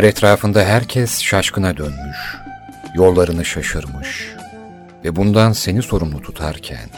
[0.00, 2.36] Eğer etrafında herkes şaşkına dönmüş,
[2.94, 4.34] yollarını şaşırmış
[5.04, 6.88] ve bundan seni sorumlu tutarken,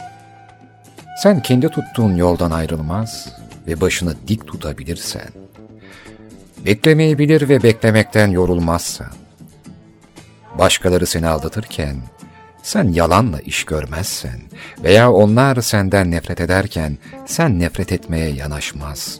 [1.23, 3.27] sen kendi tuttuğun yoldan ayrılmaz
[3.67, 5.29] ve başını dik tutabilirsen,
[6.65, 7.17] beklemeyi
[7.49, 9.11] ve beklemekten yorulmazsan,
[10.57, 11.95] başkaları seni aldatırken,
[12.61, 14.41] sen yalanla iş görmezsen
[14.83, 19.19] veya onlar senden nefret ederken sen nefret etmeye yanaşmaz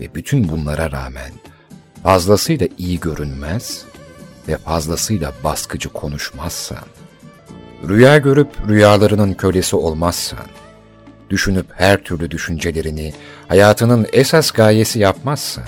[0.00, 1.43] ve bütün bunlara rağmen
[2.04, 3.84] fazlasıyla iyi görünmez
[4.48, 6.84] ve fazlasıyla baskıcı konuşmazsan,
[7.88, 10.46] rüya görüp rüyalarının kölesi olmazsan,
[11.30, 13.12] düşünüp her türlü düşüncelerini
[13.48, 15.64] hayatının esas gayesi yapmazsan,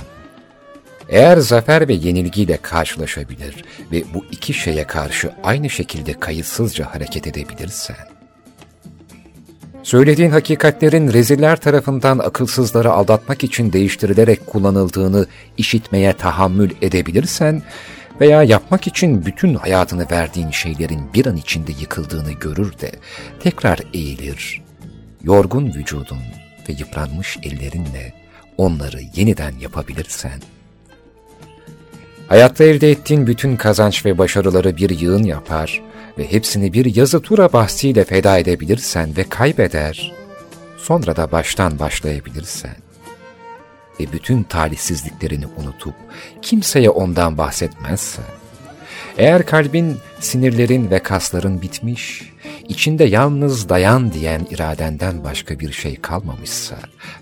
[1.09, 8.16] eğer zafer ve yenilgiyle karşılaşabilir ve bu iki şeye karşı aynı şekilde kayıtsızca hareket edebilirsen,
[9.87, 17.62] söylediğin hakikatlerin reziller tarafından akılsızları aldatmak için değiştirilerek kullanıldığını işitmeye tahammül edebilirsen
[18.20, 22.93] veya yapmak için bütün hayatını verdiğin şeylerin bir an içinde yıkıldığını görür de
[23.41, 24.62] tekrar eğilir,
[25.23, 26.23] yorgun vücudun
[26.69, 28.15] ve yıpranmış ellerinle
[28.56, 30.41] onları yeniden yapabilirsen,
[32.28, 35.83] hayatta elde ettiğin bütün kazanç ve başarıları bir yığın yapar
[36.19, 40.12] ve hepsini bir yazı tura bahsiyle feda edebilirsen ve kaybeder,
[40.78, 42.77] sonra da baştan başlayabilirsen.
[44.00, 45.94] Ve bütün talihsizliklerini unutup
[46.42, 48.25] kimseye ondan bahsetmezsen,
[49.19, 52.33] eğer kalbin, sinirlerin ve kasların bitmiş,
[52.69, 56.77] içinde yalnız dayan diyen iradenden başka bir şey kalmamışsa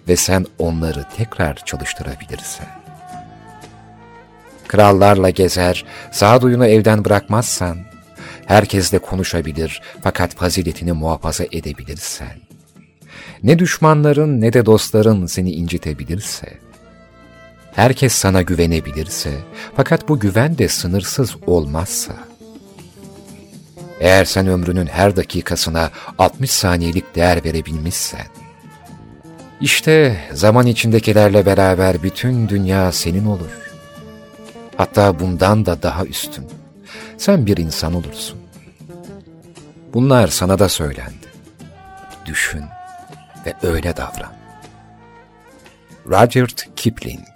[0.08, 2.68] ve sen onları tekrar çalıştırabilirsen,
[4.68, 7.93] krallarla gezer, sağduyunu evden bırakmazsan,
[8.46, 12.40] herkesle konuşabilir fakat faziletini muhafaza edebilirsen,
[13.42, 16.58] ne düşmanların ne de dostların seni incitebilirse,
[17.74, 19.30] herkes sana güvenebilirse
[19.76, 22.14] fakat bu güven de sınırsız olmazsa,
[24.00, 28.26] eğer sen ömrünün her dakikasına 60 saniyelik değer verebilmişsen,
[29.60, 33.64] işte zaman içindekilerle beraber bütün dünya senin olur.
[34.76, 36.63] Hatta bundan da daha üstün.
[37.18, 38.38] Sen bir insan olursun.
[39.94, 41.28] Bunlar sana da söylendi.
[42.26, 42.64] Düşün
[43.46, 44.32] ve öyle davran.
[46.06, 47.34] Rudyard Kipling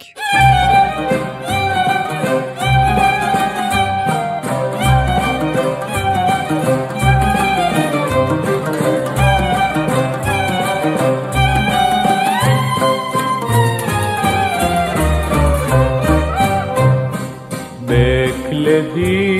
[17.88, 19.37] Bekledim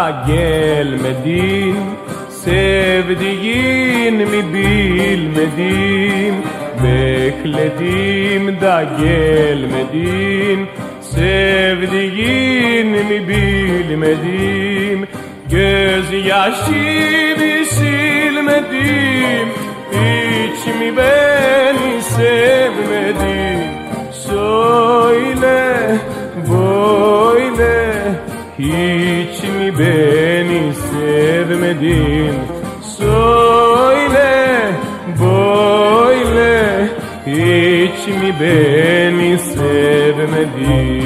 [0.00, 1.76] da gelmedin?
[2.44, 6.34] Sevdiğin mi bilmedim
[6.84, 10.66] Bekledim da gelmedin.
[11.00, 15.08] Sevdiğin mi bilmedim
[15.50, 19.48] Göz yaşını silmedim
[19.92, 23.60] Hiç mi beni sevmedin?
[24.12, 25.58] Söyle
[26.50, 27.80] böyle
[28.58, 29.29] Hiç
[29.80, 32.34] beni sevmedin.
[32.98, 34.72] Söyle
[35.20, 36.88] böyle
[37.26, 41.00] Hiç mi beni sevmedin?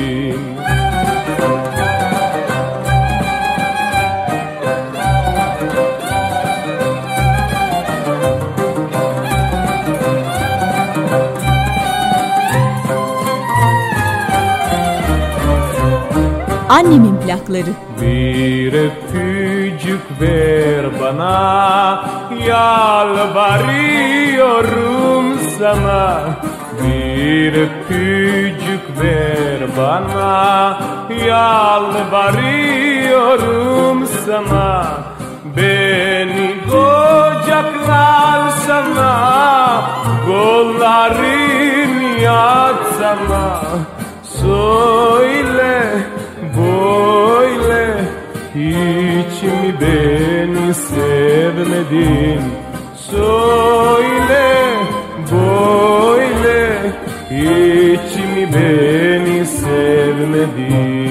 [16.68, 17.70] Annemin plakları
[18.04, 22.04] Bir öpücük ver bana.
[22.46, 26.20] Yalvarıyorum sana.
[26.82, 30.78] Bir öpücük ver bana.
[31.26, 34.86] Yalvarıyorum sana.
[35.56, 39.14] Beni kocaklar sana.
[40.26, 43.60] Kolların yatsana.
[44.22, 45.74] Söyle
[46.56, 47.53] böyle
[48.54, 52.40] hiç mi beni sevmedin?
[52.96, 54.46] Söyle
[55.32, 56.92] böyle.
[57.30, 61.03] Hiç mi beni sevmedin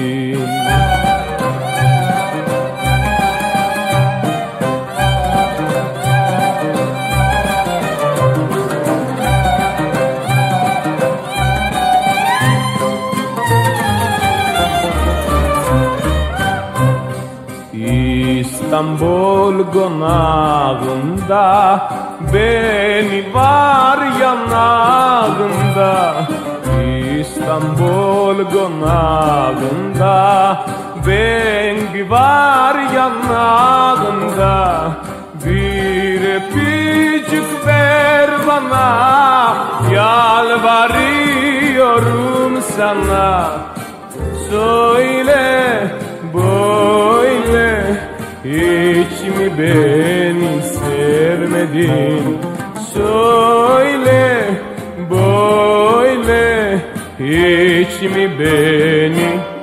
[18.74, 21.48] İstanbul konağında
[22.32, 26.14] Beni var yanağında.
[27.20, 30.16] İstanbul konağında
[31.06, 34.80] Beni var yanağında.
[35.44, 39.54] Bir öpücük ver bana
[39.92, 43.50] Yalvarıyorum sana.
[44.50, 45.44] Söyle
[46.34, 48.13] böyle
[48.44, 52.38] hiç mi beni sevmedin?
[52.94, 54.44] Söyle
[55.10, 56.78] böyle
[57.18, 59.53] hiç mi beni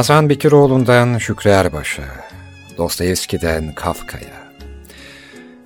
[0.00, 2.02] Nazan Bekiroğlu'ndan Şükrü Erbaş'a,
[2.78, 4.52] Dostoyevski'den Kafka'ya,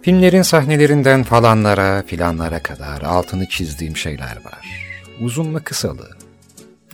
[0.02, 4.88] filmlerin sahnelerinden falanlara filanlara kadar altını çizdiğim şeyler var.
[5.20, 6.08] Uzunlu kısalı,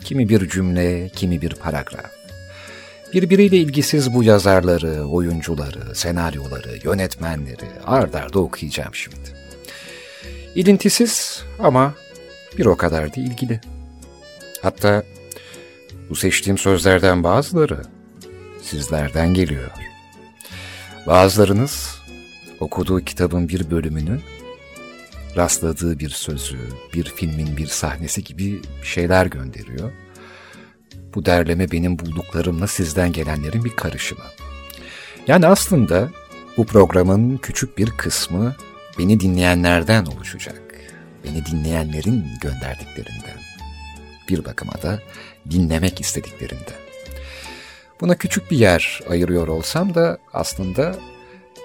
[0.04, 2.10] kimi bir cümle, kimi bir paragraf.
[3.14, 9.30] Birbiriyle ilgisiz bu yazarları, oyuncuları, senaryoları, yönetmenleri ard arda okuyacağım şimdi.
[10.54, 11.94] İlintisiz ama
[12.58, 13.60] bir o kadar da ilgili.
[14.62, 15.02] Hatta
[16.10, 17.82] bu seçtiğim sözlerden bazıları
[18.62, 19.70] sizlerden geliyor.
[21.06, 22.00] Bazılarınız
[22.60, 24.20] okuduğu kitabın bir bölümünü,
[25.36, 26.58] rastladığı bir sözü,
[26.94, 29.92] bir filmin bir sahnesi gibi şeyler gönderiyor.
[31.14, 34.24] Bu derleme benim bulduklarımla sizden gelenlerin bir karışımı.
[35.26, 36.08] Yani aslında
[36.56, 38.54] bu programın küçük bir kısmı
[38.98, 40.62] beni dinleyenlerden oluşacak.
[41.24, 43.40] Beni dinleyenlerin gönderdiklerinden.
[44.28, 45.00] Bir bakıma da
[45.50, 46.80] dinlemek istediklerinden.
[48.00, 50.96] Buna küçük bir yer ayırıyor olsam da aslında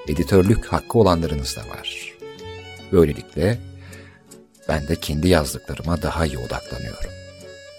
[0.07, 2.13] editörlük hakkı olanlarınız da var.
[2.91, 3.59] Böylelikle
[4.67, 7.11] ben de kendi yazdıklarıma daha iyi odaklanıyorum.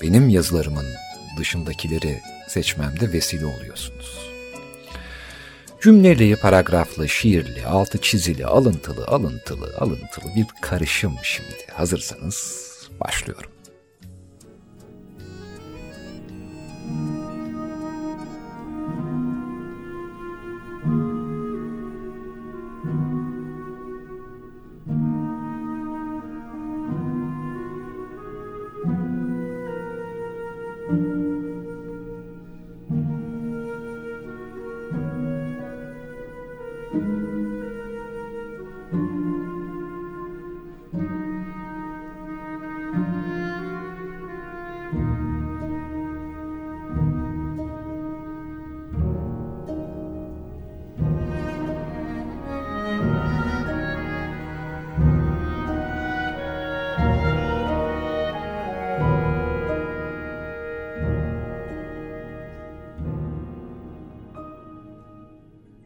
[0.03, 0.87] Benim yazılarımın
[1.39, 4.27] dışındakileri seçmemde vesile oluyorsunuz.
[5.83, 11.67] Cümleli, paragraflı, şiirli, altı çizili, alıntılı, alıntılı, alıntılı bir karışım şimdi.
[11.73, 12.67] Hazırsanız
[13.01, 13.51] başlıyorum.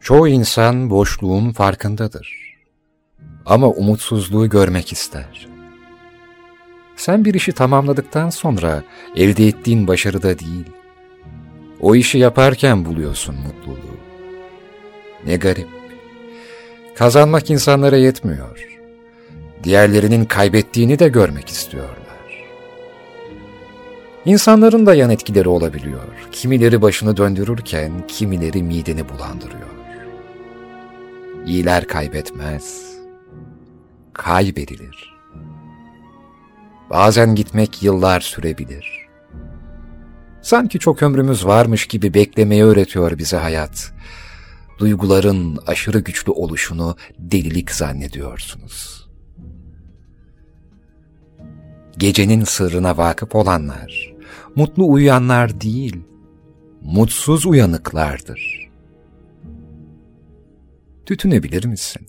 [0.01, 2.55] Çoğu insan boşluğun farkındadır.
[3.45, 5.47] Ama umutsuzluğu görmek ister.
[6.95, 8.83] Sen bir işi tamamladıktan sonra
[9.15, 10.65] elde ettiğin başarıda değil,
[11.81, 13.97] o işi yaparken buluyorsun mutluluğu.
[15.25, 15.67] Ne garip.
[16.95, 18.67] Kazanmak insanlara yetmiyor.
[19.63, 21.97] Diğerlerinin kaybettiğini de görmek istiyorlar.
[24.25, 26.07] İnsanların da yan etkileri olabiliyor.
[26.31, 29.80] Kimileri başını döndürürken kimileri mideni bulandırıyor.
[31.45, 32.95] İyiler kaybetmez,
[34.13, 35.13] kaybedilir.
[36.89, 39.07] Bazen gitmek yıllar sürebilir.
[40.41, 43.93] Sanki çok ömrümüz varmış gibi beklemeyi öğretiyor bize hayat.
[44.79, 49.09] Duyguların aşırı güçlü oluşunu delilik zannediyorsunuz.
[51.97, 54.13] Gecenin sırrına vakıf olanlar,
[54.55, 55.97] mutlu uyuyanlar değil,
[56.81, 58.70] mutsuz uyanıklardır.
[61.11, 62.07] Tütünebilir misin?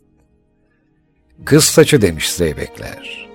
[1.45, 3.29] Kız saçı demiş zeybekler.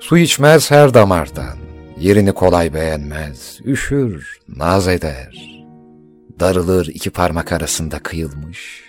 [0.00, 1.58] Su içmez her damardan,
[1.98, 5.62] yerini kolay beğenmez, üşür, naz eder.
[6.40, 8.84] Darılır iki parmak arasında kıyılmış.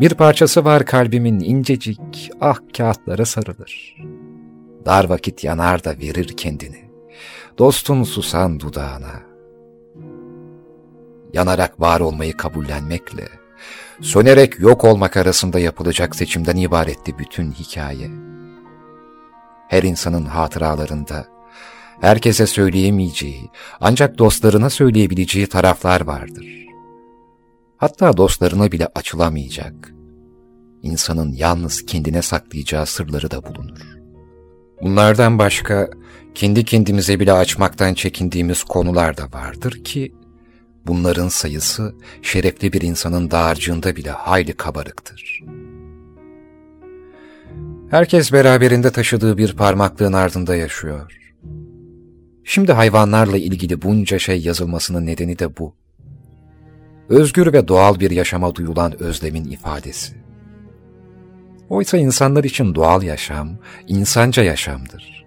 [0.00, 3.96] Bir parçası var kalbimin incecik, ah kağıtlara sarılır.
[4.84, 6.90] Dar vakit yanar da verir kendini.
[7.58, 9.22] Dostun susan dudağına.
[11.32, 13.45] Yanarak var olmayı kabullenmekle
[14.00, 18.10] sönerek yok olmak arasında yapılacak seçimden ibaretti bütün hikaye.
[19.68, 21.26] Her insanın hatıralarında,
[22.00, 23.50] herkese söyleyemeyeceği,
[23.80, 26.66] ancak dostlarına söyleyebileceği taraflar vardır.
[27.76, 29.92] Hatta dostlarına bile açılamayacak,
[30.82, 33.96] insanın yalnız kendine saklayacağı sırları da bulunur.
[34.82, 35.90] Bunlardan başka,
[36.34, 40.14] kendi kendimize bile açmaktan çekindiğimiz konular da vardır ki,
[40.86, 45.40] bunların sayısı şerefli bir insanın dağarcığında bile hayli kabarıktır.
[47.90, 51.18] Herkes beraberinde taşıdığı bir parmaklığın ardında yaşıyor.
[52.44, 55.74] Şimdi hayvanlarla ilgili bunca şey yazılmasının nedeni de bu.
[57.08, 60.14] Özgür ve doğal bir yaşama duyulan özlemin ifadesi.
[61.68, 63.48] Oysa insanlar için doğal yaşam,
[63.88, 65.26] insanca yaşamdır.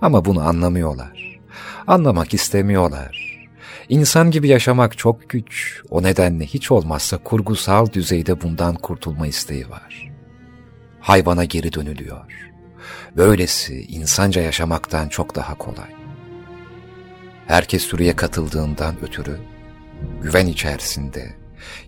[0.00, 1.40] Ama bunu anlamıyorlar.
[1.86, 3.25] Anlamak istemiyorlar.
[3.88, 5.82] İnsan gibi yaşamak çok güç.
[5.90, 10.12] O nedenle hiç olmazsa kurgusal düzeyde bundan kurtulma isteği var.
[11.00, 12.52] Hayvana geri dönülüyor.
[13.16, 15.90] Böylesi insanca yaşamaktan çok daha kolay.
[17.46, 19.38] Herkes sürüye katıldığından ötürü
[20.22, 21.34] güven içerisinde,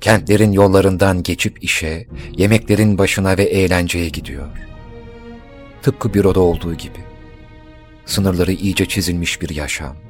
[0.01, 4.49] kentlerin yollarından geçip işe, yemeklerin başına ve eğlenceye gidiyor.
[5.83, 6.99] Tıpkı büroda olduğu gibi.
[8.07, 10.08] Sınırları iyice çizilmiş bir yaşam.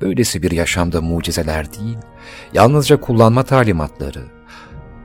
[0.00, 1.98] Böylesi bir yaşamda mucizeler değil,
[2.52, 4.24] yalnızca kullanma talimatları,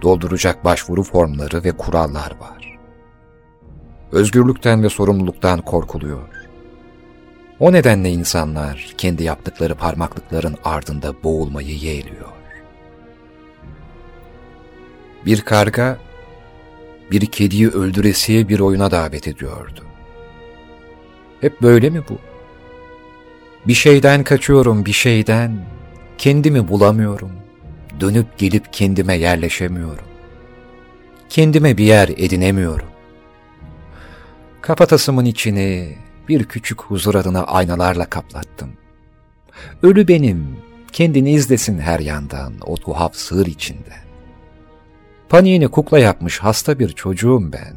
[0.02, 2.80] dolduracak başvuru formları ve kurallar var.
[4.12, 6.28] Özgürlükten ve sorumluluktan korkuluyor.
[7.60, 12.32] O nedenle insanlar kendi yaptıkları parmaklıkların ardında boğulmayı yeğliyor.
[15.26, 15.98] Bir karga,
[17.12, 19.84] bir kediyi öldüresiye bir oyuna davet ediyordu.
[21.42, 22.31] Hep böyle mi bu?
[23.68, 25.66] Bir şeyden kaçıyorum, bir şeyden.
[26.18, 27.32] Kendimi bulamıyorum.
[28.00, 30.06] Dönüp gelip kendime yerleşemiyorum.
[31.30, 32.88] Kendime bir yer edinemiyorum.
[34.62, 35.98] Kafatasımın içini
[36.30, 38.70] bir küçük huzur adına aynalarla kaplattım.
[39.84, 40.58] Ölü benim,
[40.92, 43.94] kendini izlesin her yandan o tuhaf sığır içinde.
[45.30, 47.76] Paniğini kukla yapmış hasta bir çocuğum ben.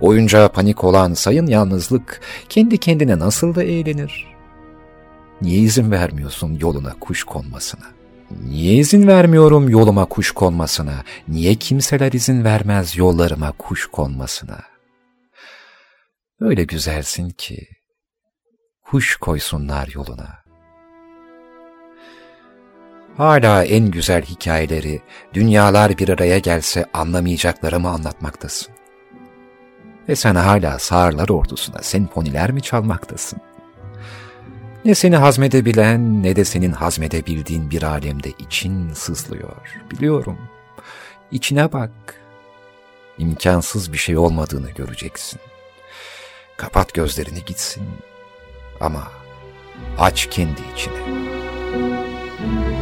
[0.00, 4.35] Oyuncağa panik olan sayın yalnızlık kendi kendine nasıl da eğlenir?
[5.42, 7.84] Niye izin vermiyorsun yoluna kuş konmasına?
[8.44, 11.04] Niye izin vermiyorum yoluma kuş konmasına?
[11.28, 14.58] Niye kimseler izin vermez yollarıma kuş konmasına?
[16.40, 17.68] Öyle güzelsin ki
[18.82, 20.46] kuş koysunlar yoluna.
[23.16, 25.02] Hala en güzel hikayeleri
[25.34, 28.74] dünyalar bir araya gelse anlamayacaklarımı anlatmaktasın.
[30.08, 33.40] Ve sen hala sağırlar ordusuna senfoniler mi çalmaktasın?
[34.86, 39.56] Ne seni hazmedebilen ne de senin hazmedebildiğin bir alemde için sızlıyor.
[39.90, 40.38] Biliyorum.
[41.30, 41.90] İçine bak.
[43.18, 45.40] İmkansız bir şey olmadığını göreceksin.
[46.56, 47.82] Kapat gözlerini gitsin.
[48.80, 49.12] Ama
[49.98, 51.26] aç kendi içine.
[51.72, 52.75] görür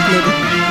[0.00, 0.69] Annemin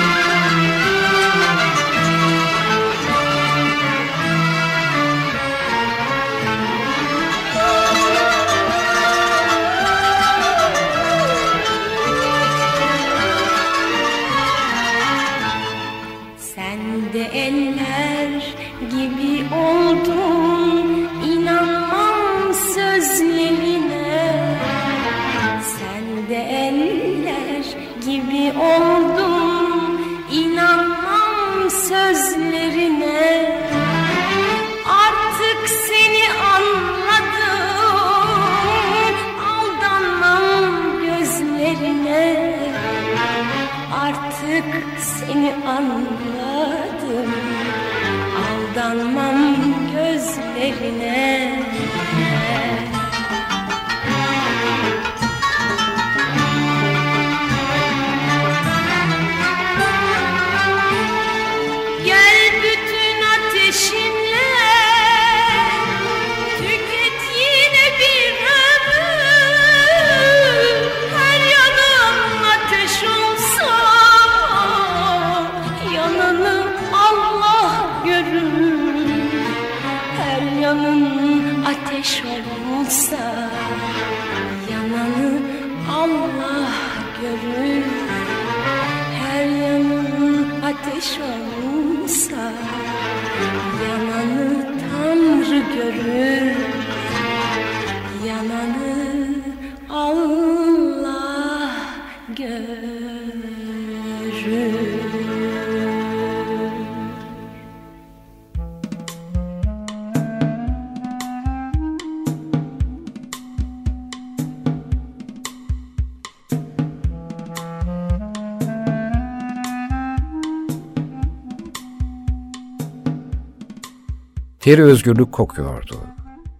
[124.69, 125.99] Teri özgürlük kokuyordu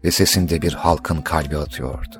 [0.03, 2.17] ve sesinde bir halkın kalbi atıyordu.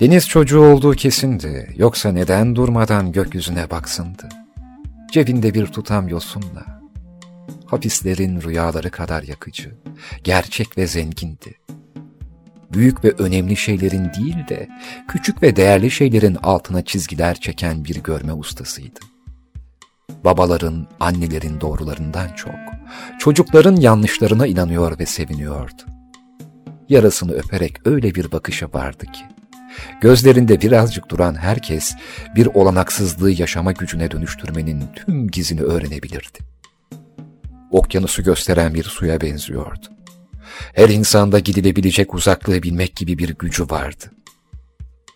[0.00, 4.28] Deniz çocuğu olduğu kesindi, yoksa neden durmadan gökyüzüne baksındı?
[5.12, 6.82] Cebinde bir tutam yosunla.
[7.66, 9.74] Hapislerin rüyaları kadar yakıcı,
[10.24, 11.54] gerçek ve zengindi.
[12.72, 14.68] Büyük ve önemli şeylerin değil de
[15.08, 19.00] küçük ve değerli şeylerin altına çizgiler çeken bir görme ustasıydı.
[20.24, 22.79] Babaların, annelerin doğrularından çok,
[23.18, 25.82] çocukların yanlışlarına inanıyor ve seviniyordu.
[26.88, 29.24] Yarasını öperek öyle bir bakışa vardı ki,
[30.00, 31.94] gözlerinde birazcık duran herkes
[32.36, 36.38] bir olanaksızlığı yaşama gücüne dönüştürmenin tüm gizini öğrenebilirdi.
[37.70, 39.86] Okyanusu gösteren bir suya benziyordu.
[40.74, 44.04] Her insanda gidilebilecek uzaklığı bilmek gibi bir gücü vardı.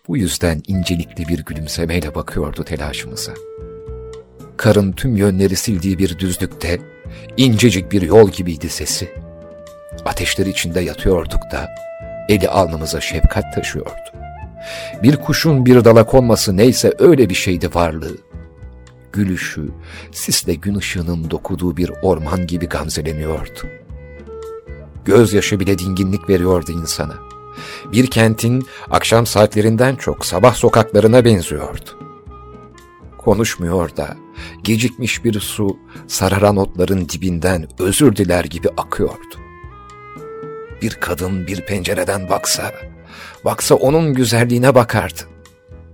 [0.07, 3.33] Bu yüzden incelikli bir gülümsemeyle bakıyordu telaşımıza.
[4.57, 6.79] Karın tüm yönleri sildiği bir düzlükte
[7.37, 9.09] incecik bir yol gibiydi sesi.
[10.05, 11.69] Ateşler içinde yatıyorduk da
[12.29, 13.91] eli alnımıza şefkat taşıyordu.
[15.03, 18.17] Bir kuşun bir dala konması neyse öyle bir şeydi varlığı.
[19.13, 19.69] Gülüşü,
[20.11, 23.59] sisle gün ışığının dokuduğu bir orman gibi gamzeleniyordu.
[25.05, 27.15] Gözyaşı bile dinginlik veriyordu insana.
[27.91, 32.04] Bir kentin akşam saatlerinden çok sabah sokaklarına benziyordu.
[33.25, 34.17] Konuşmuyor da
[34.63, 39.35] gecikmiş bir su sararan otların dibinden özür diler gibi akıyordu.
[40.81, 42.71] Bir kadın bir pencereden baksa,
[43.45, 45.21] baksa onun güzelliğine bakardı.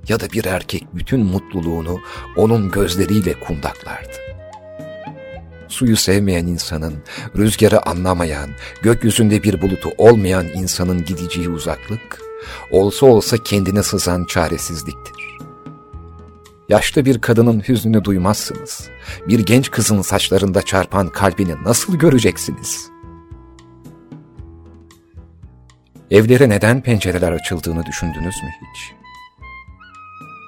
[0.07, 1.99] Ya da bir erkek bütün mutluluğunu
[2.37, 4.17] onun gözleriyle kundaklardı.
[5.67, 6.93] Suyu sevmeyen insanın,
[7.37, 8.49] rüzgarı anlamayan,
[8.81, 12.21] gökyüzünde bir bulutu olmayan insanın gideceği uzaklık,
[12.71, 15.20] olsa olsa kendine sızan çaresizliktir.
[16.71, 18.89] Yaşlı bir kadının hüznünü duymazsınız.
[19.27, 22.89] Bir genç kızın saçlarında çarpan kalbini nasıl göreceksiniz?
[26.11, 28.93] Evlere neden pencereler açıldığını düşündünüz mü hiç?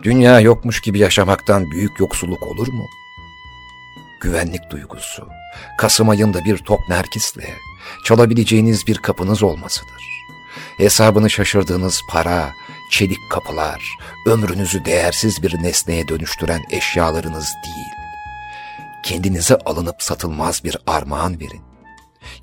[0.04, 2.86] Dünya yokmuş gibi yaşamaktan büyük yoksulluk olur mu?
[4.22, 5.28] Güvenlik duygusu,
[5.78, 7.50] Kasım ayında bir top nerkisle,
[8.06, 10.04] çalabileceğiniz bir kapınız olmasıdır.
[10.78, 12.54] Hesabını şaşırdığınız para,
[12.94, 13.84] çelik kapılar,
[14.28, 17.94] ömrünüzü değersiz bir nesneye dönüştüren eşyalarınız değil.
[19.04, 21.62] Kendinize alınıp satılmaz bir armağan verin.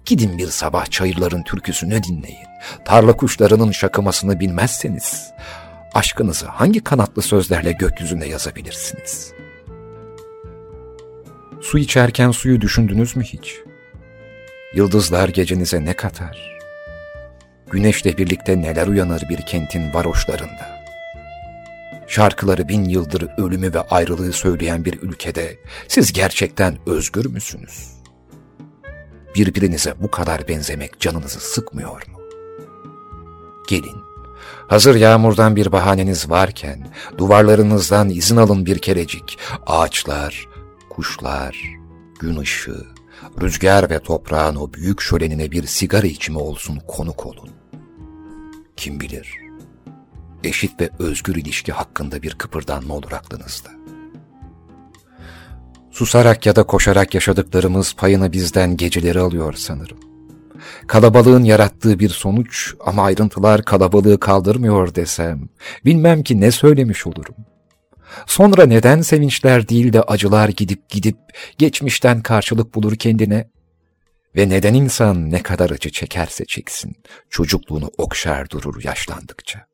[0.07, 2.47] Gidin bir sabah çayırların türküsünü dinleyin.
[2.85, 5.31] Tarla kuşlarının şakımasını bilmezseniz,
[5.95, 9.33] aşkınızı hangi kanatlı sözlerle gökyüzüne yazabilirsiniz?
[11.63, 13.55] Su içerken suyu düşündünüz mü hiç?
[14.75, 16.60] Yıldızlar gecenize ne katar?
[17.71, 20.81] Güneşle birlikte neler uyanır bir kentin varoşlarında?
[22.07, 27.91] Şarkıları bin yıldır ölümü ve ayrılığı söyleyen bir ülkede siz gerçekten özgür müsünüz?
[29.35, 32.21] Birbirinize bu kadar benzemek canınızı sıkmıyor mu?
[33.69, 33.97] Gelin,
[34.69, 39.39] hazır yağmurdan bir bahaneniz varken duvarlarınızdan izin alın bir kerecik.
[39.67, 40.49] Ağaçlar,
[40.91, 41.65] kuşlar,
[42.21, 42.87] gün ışığı,
[43.41, 47.60] rüzgar ve toprağın o büyük şölenine bir sigara içimi olsun konuk olun.
[48.81, 49.39] Kim bilir,
[50.45, 53.69] eşit ve özgür ilişki hakkında bir kıpırdanma olur aklınızda.
[55.91, 59.99] Susarak ya da koşarak yaşadıklarımız payını bizden geceleri alıyor sanırım.
[60.87, 65.49] Kalabalığın yarattığı bir sonuç ama ayrıntılar kalabalığı kaldırmıyor desem,
[65.85, 67.37] bilmem ki ne söylemiş olurum.
[68.27, 71.19] Sonra neden sevinçler değil de acılar gidip gidip
[71.59, 73.51] geçmişten karşılık bulur kendine?
[74.37, 76.97] Ve neden insan ne kadar acı çekerse çeksin,
[77.31, 79.67] çocukluğunu okşar durur yaşlandıkça?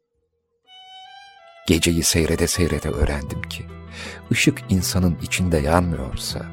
[1.66, 3.64] Geceyi seyrede seyrede öğrendim ki,
[4.32, 6.46] ışık insanın içinde yanmıyorsa,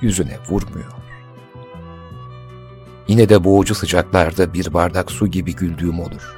[0.00, 0.92] yüzüne vurmuyor.
[3.08, 6.36] Yine de boğucu sıcaklarda bir bardak su gibi güldüğüm olur.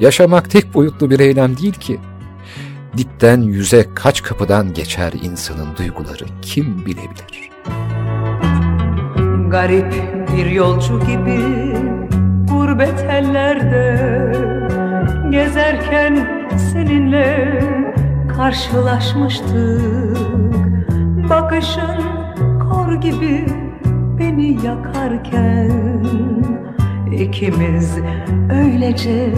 [0.00, 2.00] Yaşamak tek boyutlu bir eylem değil ki,
[2.96, 7.50] dipten yüze kaç kapıdan geçer insanın duyguları kim bilebilir?
[9.50, 9.94] Garip
[10.36, 11.40] bir yolcu gibi
[12.50, 13.98] gurbet ellerde
[15.30, 16.28] Gezerken
[16.72, 17.60] seninle
[18.36, 20.18] karşılaşmıştık.
[21.30, 22.02] Bakışın
[22.60, 23.46] kor gibi
[24.18, 25.72] beni yakarken
[27.12, 27.98] ikimiz
[28.50, 29.34] öylece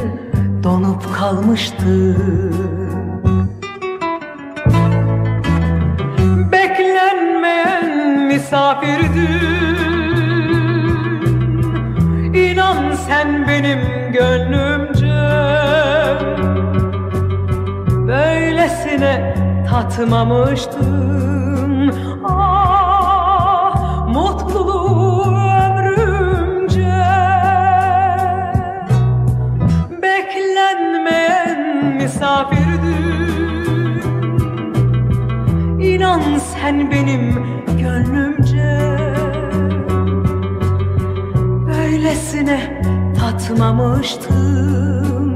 [0.63, 2.21] donup kalmıştık.
[8.29, 9.70] Misafirdin
[13.07, 13.79] sen benim
[14.13, 15.21] gönlümce.
[18.09, 19.35] Böylesine
[19.71, 21.91] tatmamıştım.
[22.25, 26.95] Ah mutluluğu ömrümce.
[30.03, 31.61] Beklenmeyen
[31.97, 33.01] misafirdin
[35.81, 37.45] İnan sen benim
[37.79, 38.40] gönlümce
[42.01, 42.83] Böylesine
[43.21, 45.30] tatmamıştım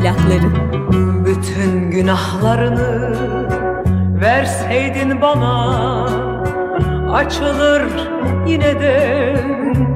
[0.00, 0.50] plakları.
[1.26, 3.16] Bütün günahlarını
[4.20, 5.78] verseydin bana
[7.12, 7.82] Açılır
[8.46, 9.34] yine de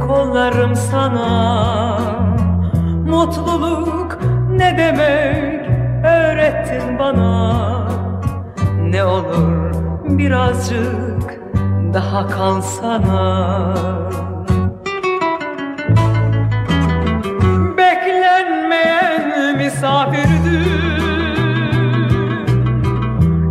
[0.07, 1.99] kollarım sana.
[3.07, 4.19] Mutluluk
[4.51, 5.67] ne demek
[6.05, 7.53] öğrettin bana.
[8.83, 9.73] Ne olur
[10.05, 11.41] birazcık
[11.95, 13.75] daha kalsana
[19.83, 20.63] misafirdin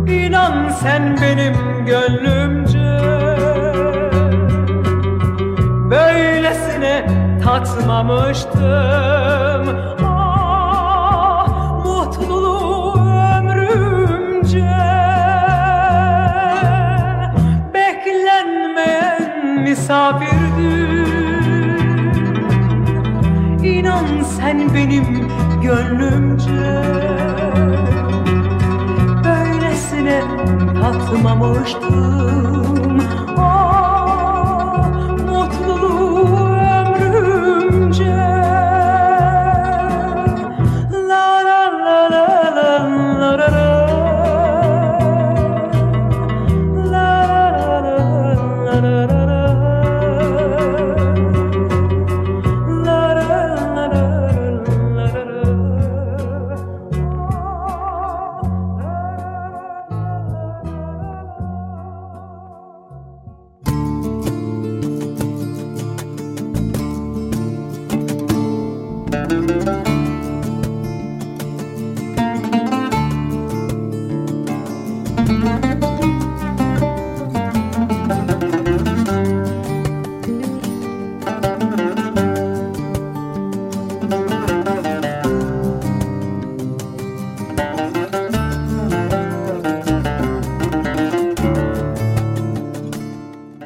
[0.06, 1.54] İnan sen benim
[1.86, 2.98] gönlümce.
[5.90, 7.06] Böylesine
[7.44, 8.62] tatmamıştım.
[10.04, 11.48] Ah
[11.84, 12.94] mutluluğu
[13.38, 14.78] ömrümce.
[17.74, 21.02] Beklenmeyen misafirdin
[23.64, 25.21] İnan sen benim
[25.62, 26.82] gönlümce.
[29.24, 30.22] Böylesine
[30.80, 32.42] tatmamıştım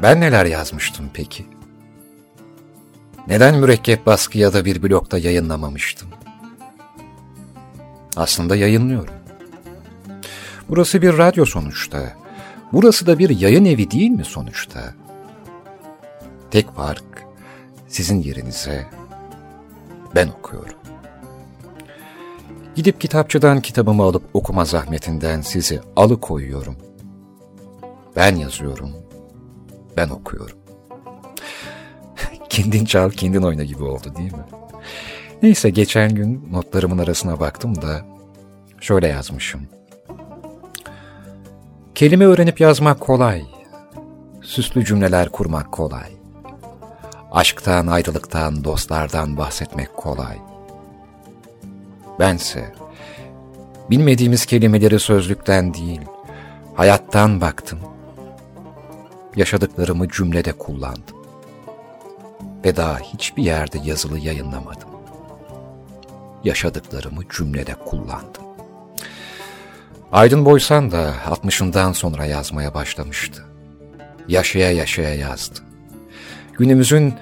[0.07, 1.47] Ben neler yazmıştım peki?
[3.29, 6.09] Neden mürekkep baskı ya da bir blokta yayınlamamıştım?
[8.17, 9.15] Aslında yayınlıyorum.
[10.69, 12.17] Burası bir radyo sonuçta.
[12.73, 14.95] Burası da bir yayın evi değil mi sonuçta?
[16.51, 17.27] Tek fark
[17.89, 18.87] sizin yerinize
[20.15, 20.79] ben okuyorum.
[22.75, 26.77] Gidip kitapçıdan kitabımı alıp okuma zahmetinden sizi alıkoyuyorum.
[28.17, 29.06] Ben yazıyorum,
[29.97, 30.59] ben okuyorum.
[32.49, 34.45] kendin çal, kendin oyna gibi oldu değil mi?
[35.43, 38.01] Neyse geçen gün notlarımın arasına baktım da
[38.81, 39.61] şöyle yazmışım.
[41.95, 43.45] Kelime öğrenip yazmak kolay.
[44.43, 46.11] Süslü cümleler kurmak kolay.
[47.33, 50.39] Aşktan, ayrılıktan, dostlardan bahsetmek kolay.
[52.19, 52.75] Bense
[53.91, 56.01] bilmediğimiz kelimeleri sözlükten değil,
[56.75, 57.79] hayattan baktım.
[59.37, 61.17] Yaşadıklarımı cümlede kullandım.
[62.65, 64.89] Ve daha hiçbir yerde yazılı yayınlamadım.
[66.45, 68.43] Yaşadıklarımı cümlede kullandım.
[70.13, 73.45] Aydın Boysan da 60'ından sonra yazmaya başlamıştı.
[74.29, 75.61] Yaşaya yaşaya yazdı.
[76.59, 77.15] Günümüzün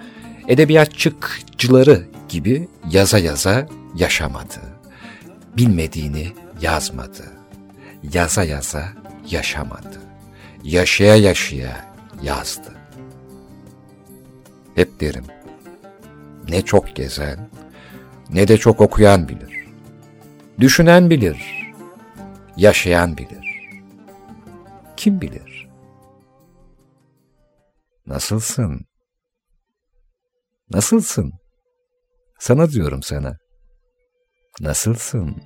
[0.49, 4.61] edebiyatçıkçıları gibi yaza yaza yaşamadı.
[5.57, 7.25] Bilmediğini yazmadı.
[8.13, 8.89] Yaza yaza
[9.31, 10.01] yaşamadı.
[10.65, 11.94] Yaşaya yaşaya
[12.25, 12.73] yazdı.
[14.75, 15.25] Hep derim,
[16.49, 17.51] ne çok gezen,
[18.31, 19.67] ne de çok okuyan bilir.
[20.61, 21.65] Düşünen bilir,
[22.57, 23.71] yaşayan bilir.
[24.97, 25.69] Kim bilir?
[28.07, 28.81] Nasılsın?
[30.71, 31.33] Nasılsın?
[32.39, 33.39] Sana diyorum sana.
[34.61, 35.43] Nasılsın?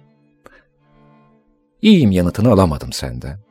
[1.83, 3.48] İyiyim yanıtını alamadım senden.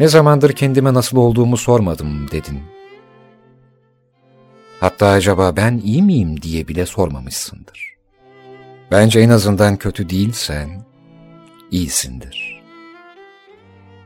[0.00, 2.60] Ne zamandır kendime nasıl olduğumu sormadım dedin.
[4.80, 7.94] Hatta acaba ben iyi miyim diye bile sormamışsındır.
[8.90, 10.84] Bence en azından kötü değilsen
[11.70, 12.62] iyisindir.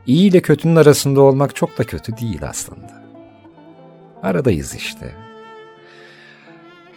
[0.07, 3.03] İyi ile kötünün arasında olmak çok da kötü değil aslında.
[4.23, 5.15] Aradayız işte.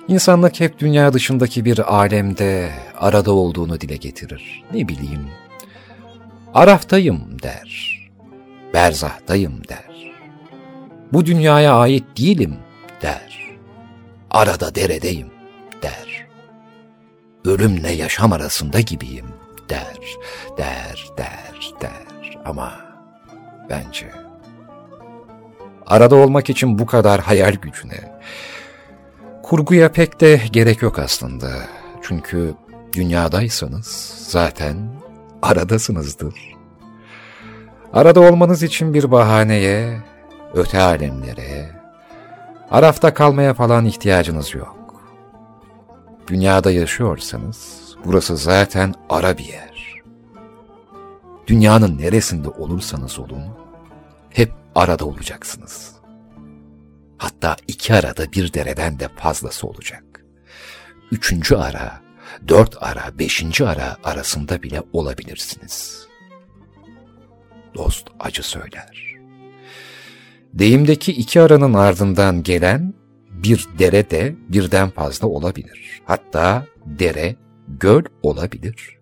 [0.08, 4.64] İnsanlık hep dünya dışındaki bir alemde arada olduğunu dile getirir.
[4.74, 5.28] Ne bileyim,
[6.54, 7.97] Araftayım der,
[8.74, 10.14] berzahtayım der.
[11.12, 12.56] Bu dünyaya ait değilim
[13.02, 13.56] der.
[14.30, 15.30] Arada deredeyim
[15.82, 16.26] der
[17.44, 19.26] ölümle yaşam arasında gibiyim
[19.68, 19.98] der,
[20.58, 22.72] der, der, der ama
[23.70, 24.10] bence
[25.88, 28.20] arada olmak için bu kadar hayal gücüne,
[29.42, 31.48] kurguya pek de gerek yok aslında.
[32.02, 32.54] Çünkü
[32.92, 33.86] dünyadaysanız
[34.28, 34.90] zaten
[35.42, 36.34] aradasınızdır.
[37.92, 40.00] Arada olmanız için bir bahaneye,
[40.54, 41.70] öte alemlere,
[42.70, 45.02] arafta kalmaya falan ihtiyacınız yok.
[46.26, 50.02] Dünyada yaşıyorsanız burası zaten ara bir yer.
[51.46, 53.44] Dünyanın neresinde olursanız olun
[54.30, 55.92] hep arada olacaksınız.
[57.18, 60.04] Hatta iki arada bir dereden de fazlası olacak.
[61.12, 62.00] Üçüncü ara,
[62.48, 66.07] dört ara, beşinci ara arasında bile olabilirsiniz.
[67.78, 69.14] Dost acı söyler.
[70.54, 72.94] Deyimdeki iki aranın ardından gelen
[73.30, 76.02] bir dere de birden fazla olabilir.
[76.04, 77.36] Hatta dere,
[77.68, 78.98] göl olabilir.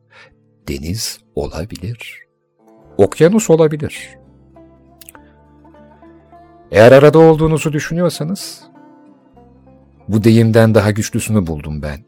[0.68, 2.26] Deniz olabilir.
[2.96, 4.08] Okyanus olabilir.
[6.70, 8.62] Eğer arada olduğunuzu düşünüyorsanız,
[10.08, 12.04] bu deyimden daha güçlüsünü buldum ben.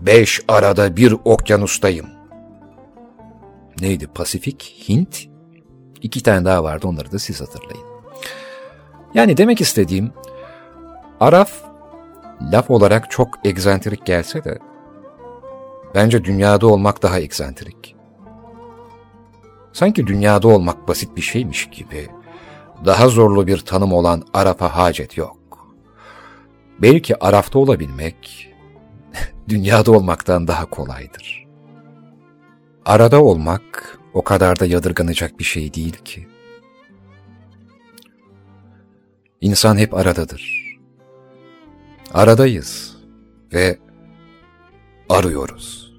[0.00, 2.06] Beş arada bir okyanustayım.
[3.80, 4.06] Neydi?
[4.06, 5.33] Pasifik, Hint?
[6.04, 7.86] İki tane daha vardı onları da siz hatırlayın.
[9.14, 10.12] Yani demek istediğim,
[11.20, 11.52] Araf,
[12.52, 14.58] laf olarak çok egzantrik gelse de,
[15.94, 17.96] bence dünyada olmak daha egzantrik.
[19.72, 22.08] Sanki dünyada olmak basit bir şeymiş gibi,
[22.84, 25.68] daha zorlu bir tanım olan Araf'a hacet yok.
[26.78, 28.48] Belki Araf'ta olabilmek,
[29.48, 31.46] dünyada olmaktan daha kolaydır.
[32.86, 36.28] Arada olmak o kadar da yadırganacak bir şey değil ki.
[39.40, 40.64] İnsan hep aradadır
[42.14, 42.96] aradayız
[43.52, 43.78] ve
[45.08, 45.94] arıyoruz.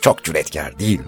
[0.00, 1.06] Çok cüretkar değil mi?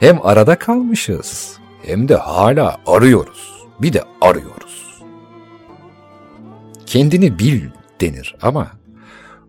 [0.00, 3.66] Hem arada kalmışız hem de hala arıyoruz.
[3.80, 5.02] Bir de arıyoruz.
[6.86, 8.70] Kendini bil denir ama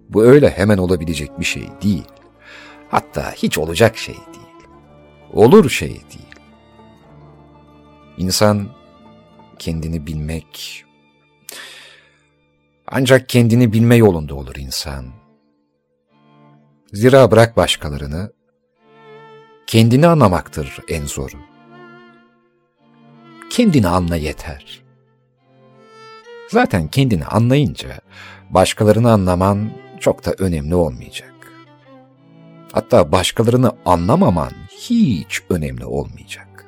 [0.09, 2.07] bu öyle hemen olabilecek bir şey değil.
[2.89, 4.17] Hatta hiç olacak şey.
[5.33, 6.35] Olur şey değil.
[8.17, 8.67] İnsan
[9.59, 10.83] kendini bilmek,
[12.87, 15.05] ancak kendini bilme yolunda olur insan.
[16.93, 18.33] Zira bırak başkalarını,
[19.67, 21.37] kendini anlamaktır en zoru.
[23.49, 24.81] Kendini anla yeter.
[26.49, 27.99] Zaten kendini anlayınca
[28.49, 31.33] başkalarını anlaman çok da önemli olmayacak.
[32.71, 34.51] Hatta başkalarını anlamaman
[34.89, 36.65] hiç önemli olmayacak.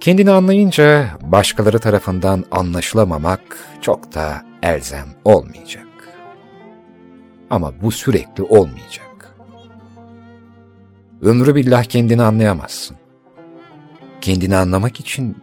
[0.00, 5.86] Kendini anlayınca başkaları tarafından anlaşılamamak çok da elzem olmayacak.
[7.50, 9.34] Ama bu sürekli olmayacak.
[11.22, 12.96] Ömrü billah kendini anlayamazsın.
[14.20, 15.36] Kendini anlamak için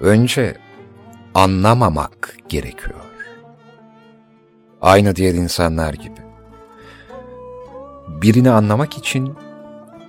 [0.00, 0.56] önce
[1.34, 3.00] anlamamak gerekiyor.
[4.80, 6.20] Aynı diğer insanlar gibi.
[8.08, 9.36] Birini anlamak için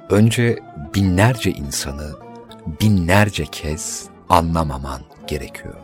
[0.10, 0.60] önce
[0.96, 2.16] binlerce insanı
[2.82, 5.76] binlerce kez anlamaman gerekiyor.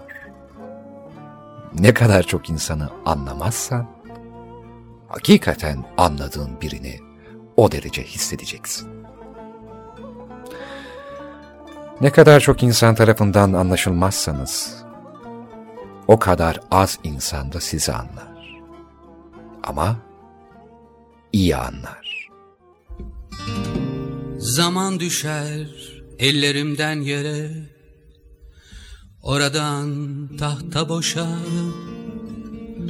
[1.79, 3.87] Ne kadar çok insanı anlamazsan,
[5.07, 6.99] hakikaten anladığın birini
[7.57, 8.89] o derece hissedeceksin.
[12.01, 14.83] Ne kadar çok insan tarafından anlaşılmazsanız,
[16.07, 18.61] o kadar az insan da sizi anlar.
[19.63, 19.95] Ama
[21.33, 22.29] iyi anlar.
[24.41, 25.67] Zaman düşer
[26.19, 27.51] ellerimden yere.
[29.23, 29.89] Oradan
[30.37, 31.27] tahta boşa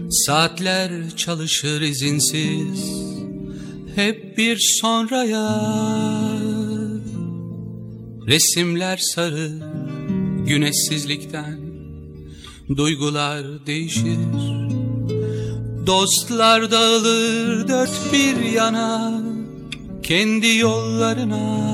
[0.09, 2.91] Saatler çalışır izinsiz.
[3.95, 5.61] Hep bir sonraya
[8.27, 9.51] Resimler sarı
[10.45, 11.59] güneşsizlikten.
[12.77, 14.17] Duygular değişir
[15.87, 19.21] Dostlar dağılır dört bir yana
[20.03, 21.71] Kendi yollarına.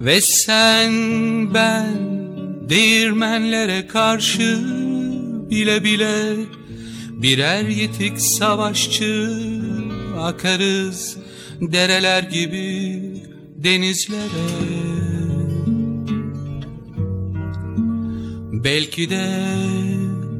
[0.00, 0.92] Ve sen
[1.54, 2.14] ben
[2.68, 4.60] Değirmenlere karşı
[5.50, 6.34] Bile bile
[7.10, 9.30] Birer yetik savaşçı
[10.18, 11.16] Akarız
[11.60, 13.00] dereler gibi
[13.56, 14.64] denizlere.
[18.64, 19.44] Belki de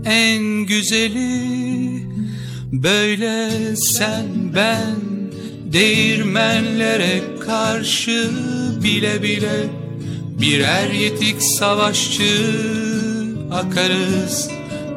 [0.04, 2.06] en güzeli
[2.72, 5.13] böyle sen ben
[5.74, 8.30] değirmenlere karşı
[8.84, 9.68] bile bile
[10.40, 12.54] birer yetik savaşçı
[13.50, 14.50] akarız.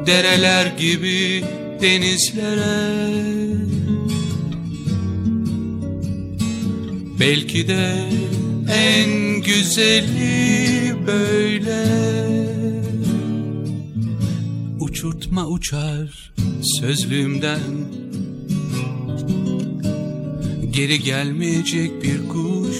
[0.06, 1.44] Dereler gibi
[1.82, 3.08] denizlere.
[7.20, 7.94] Belki de
[8.72, 11.84] en güzeli böyle.
[14.80, 16.32] Uçurtma uçar
[16.80, 17.87] sözlüğümden
[20.78, 22.76] Geri gelmeyecek bir kuş.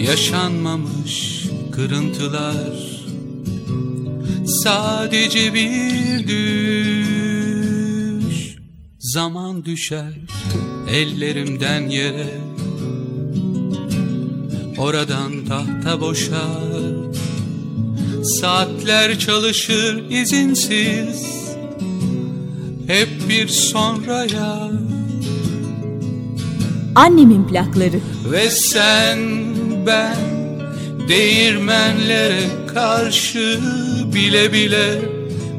[0.00, 3.04] Yaşanmamış kırıntılar.
[4.46, 7.06] Sadece bir düş.
[8.98, 10.12] Zaman düşer
[10.90, 12.40] ellerimden yere.
[14.78, 16.94] Oradan tahta boşar.
[18.40, 21.26] Saatler çalışır izinsiz.
[22.86, 24.70] Hep bir sonraya
[26.96, 28.00] Annemin plakları.
[28.32, 29.18] Ve sen
[29.86, 30.16] ben
[31.08, 32.40] Değirmenlere
[32.74, 33.60] karşı
[34.14, 35.00] bile bile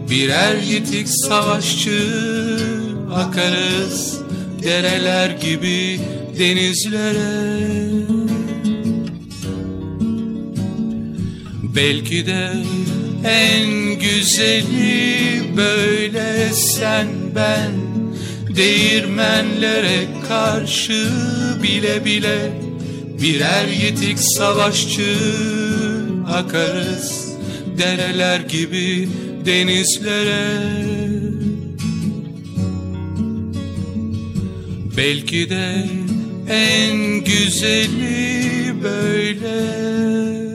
[0.10, 2.08] Birer yitik savaşçı
[3.14, 4.18] Akarız
[4.64, 6.00] dereler gibi
[6.40, 7.48] denizlere
[11.76, 12.54] Belki de
[13.26, 17.87] en güzeli böyle sen ben
[18.58, 21.08] Değirmenlere karşı
[21.64, 22.52] bile bile
[23.22, 25.18] Birer yitik savaşçı
[26.28, 27.28] Akarız.
[27.78, 29.10] Dereler gibi
[29.46, 30.78] denizlere.
[34.98, 35.86] Belki de
[36.50, 40.47] en güzeli böyle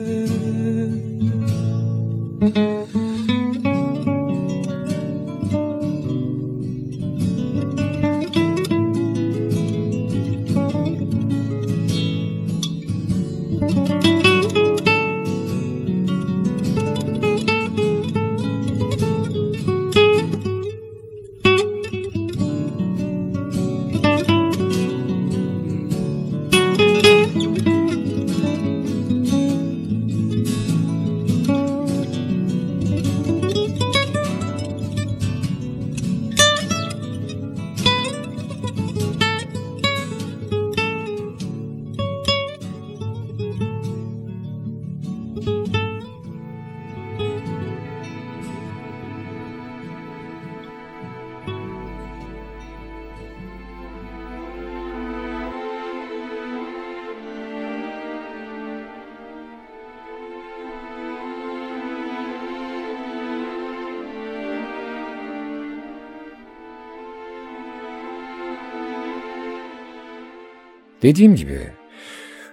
[71.03, 71.71] Dediğim gibi,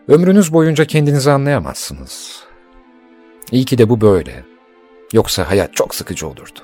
[0.09, 2.45] ömrünüz boyunca kendinizi anlayamazsınız.
[3.53, 4.45] İyi ki de bu böyle.
[5.13, 6.61] Yoksa hayat çok sıkıcı olurdu.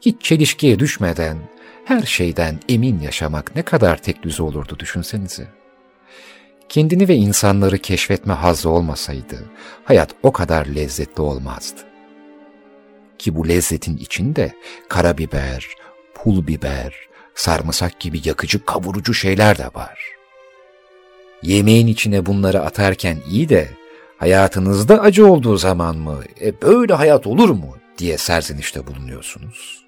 [0.00, 1.38] Hiç çelişkiye düşmeden,
[1.84, 5.48] her şeyden emin yaşamak ne kadar tek düze olurdu düşünsenize.
[6.68, 9.44] Kendini ve insanları keşfetme hazzı olmasaydı,
[9.84, 11.80] hayat o kadar lezzetli olmazdı.
[13.18, 14.52] Ki bu lezzetin içinde
[14.88, 15.68] karabiber,
[16.14, 16.94] pul biber,
[17.34, 20.13] sarımsak gibi yakıcı kavurucu şeyler de var.
[21.44, 23.68] Yemeğin içine bunları atarken iyi de,
[24.16, 29.84] hayatınızda acı olduğu zaman mı, e böyle hayat olur mu diye serzenişte bulunuyorsunuz.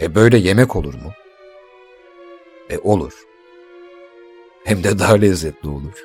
[0.00, 1.12] E böyle yemek olur mu?
[2.70, 3.12] E olur.
[4.64, 5.98] Hem de daha lezzetli olur.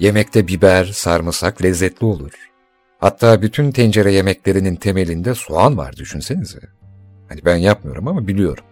[0.00, 2.32] Yemekte biber, sarımsak lezzetli olur.
[2.98, 6.60] Hatta bütün tencere yemeklerinin temelinde soğan var düşünsenize.
[7.28, 8.64] Hani ben yapmıyorum ama biliyorum.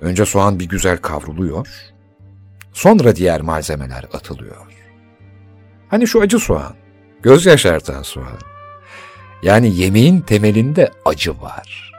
[0.00, 1.68] Önce soğan bir güzel kavruluyor.
[2.72, 4.66] Sonra diğer malzemeler atılıyor.
[5.88, 6.74] Hani şu acı soğan,
[7.22, 8.38] göz yaşartan soğan.
[9.42, 11.92] Yani yemeğin temelinde acı var.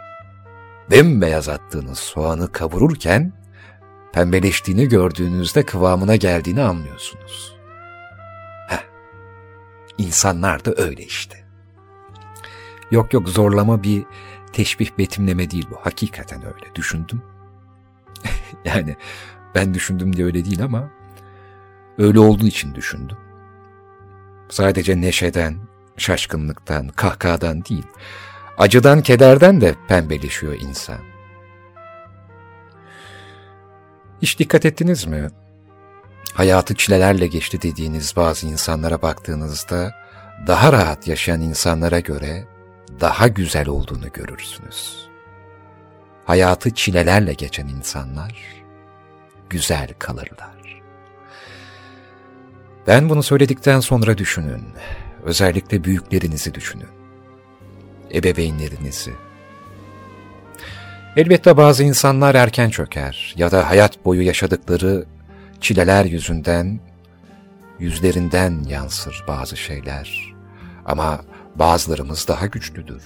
[0.91, 3.33] Bembeyaz attığınız soğanı kavururken
[4.13, 7.55] pembeleştiğini gördüğünüzde kıvamına geldiğini anlıyorsunuz.
[8.67, 8.83] Heh,
[9.97, 11.37] insanlar da öyle işte.
[12.91, 14.03] Yok yok zorlama bir
[14.53, 15.75] teşbih betimleme değil bu.
[15.75, 17.21] Hakikaten öyle düşündüm.
[18.65, 18.95] yani
[19.55, 20.89] ben düşündüm diye öyle değil ama
[21.97, 23.17] öyle olduğu için düşündüm.
[24.49, 25.57] Sadece neşeden,
[25.97, 27.85] şaşkınlıktan, kahkahadan değil,
[28.57, 30.99] acıdan, kederden de pembeleşiyor insan.
[34.21, 35.29] Hiç dikkat ettiniz mi?
[36.33, 39.91] Hayatı çilelerle geçti dediğiniz bazı insanlara baktığınızda
[40.47, 42.47] daha rahat yaşayan insanlara göre
[42.99, 45.07] daha güzel olduğunu görürsünüz.
[46.25, 48.60] Hayatı çilelerle geçen insanlar
[49.51, 50.81] güzel kalırlar.
[52.87, 54.63] Ben bunu söyledikten sonra düşünün.
[55.23, 56.87] Özellikle büyüklerinizi düşünün.
[58.13, 59.13] Ebeveynlerinizi.
[61.17, 65.05] Elbette bazı insanlar erken çöker ya da hayat boyu yaşadıkları
[65.61, 66.79] çileler yüzünden
[67.79, 70.33] yüzlerinden yansır bazı şeyler.
[70.85, 71.21] Ama
[71.55, 73.03] bazılarımız daha güçlüdür.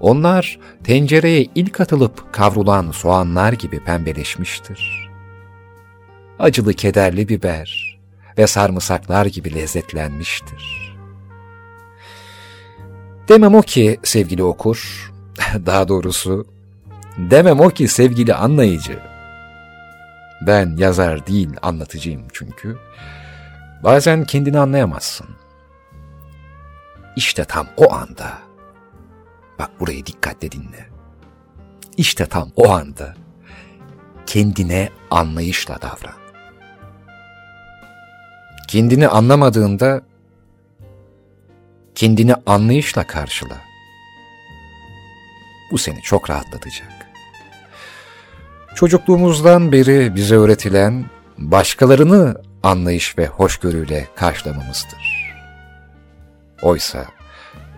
[0.00, 5.13] Onlar tencereye ilk atılıp kavrulan soğanlar gibi pembeleşmiştir.
[6.38, 7.98] Acılı kederli biber
[8.38, 10.94] ve sarımsaklar gibi lezzetlenmiştir.
[13.28, 15.12] Demem o ki sevgili okur,
[15.66, 16.46] daha doğrusu
[17.18, 18.98] demem o ki sevgili anlayıcı.
[20.46, 22.78] Ben yazar değil anlatıcıyım çünkü.
[23.82, 25.28] Bazen kendini anlayamazsın.
[27.16, 28.38] İşte tam o anda,
[29.58, 30.88] bak burayı dikkatle dinle.
[31.96, 33.14] İşte tam o anda
[34.26, 36.23] kendine anlayışla davran.
[38.74, 40.02] Kendini anlamadığında
[41.94, 43.56] kendini anlayışla karşıla.
[45.70, 46.92] Bu seni çok rahatlatacak.
[48.74, 51.04] Çocukluğumuzdan beri bize öğretilen
[51.38, 55.34] başkalarını anlayış ve hoşgörüyle karşılamamızdır.
[56.62, 57.04] Oysa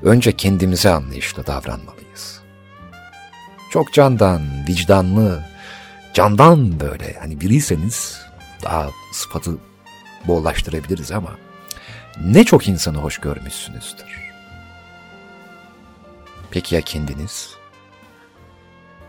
[0.03, 2.41] önce kendimize anlayışla davranmalıyız.
[3.71, 5.45] Çok candan, vicdanlı,
[6.15, 8.21] candan böyle hani biriyseniz
[8.65, 9.59] daha sıfatı
[10.27, 11.39] bollaştırabiliriz ama
[12.25, 14.27] ne çok insanı hoş görmüşsünüzdür.
[16.51, 17.51] Peki ya kendiniz?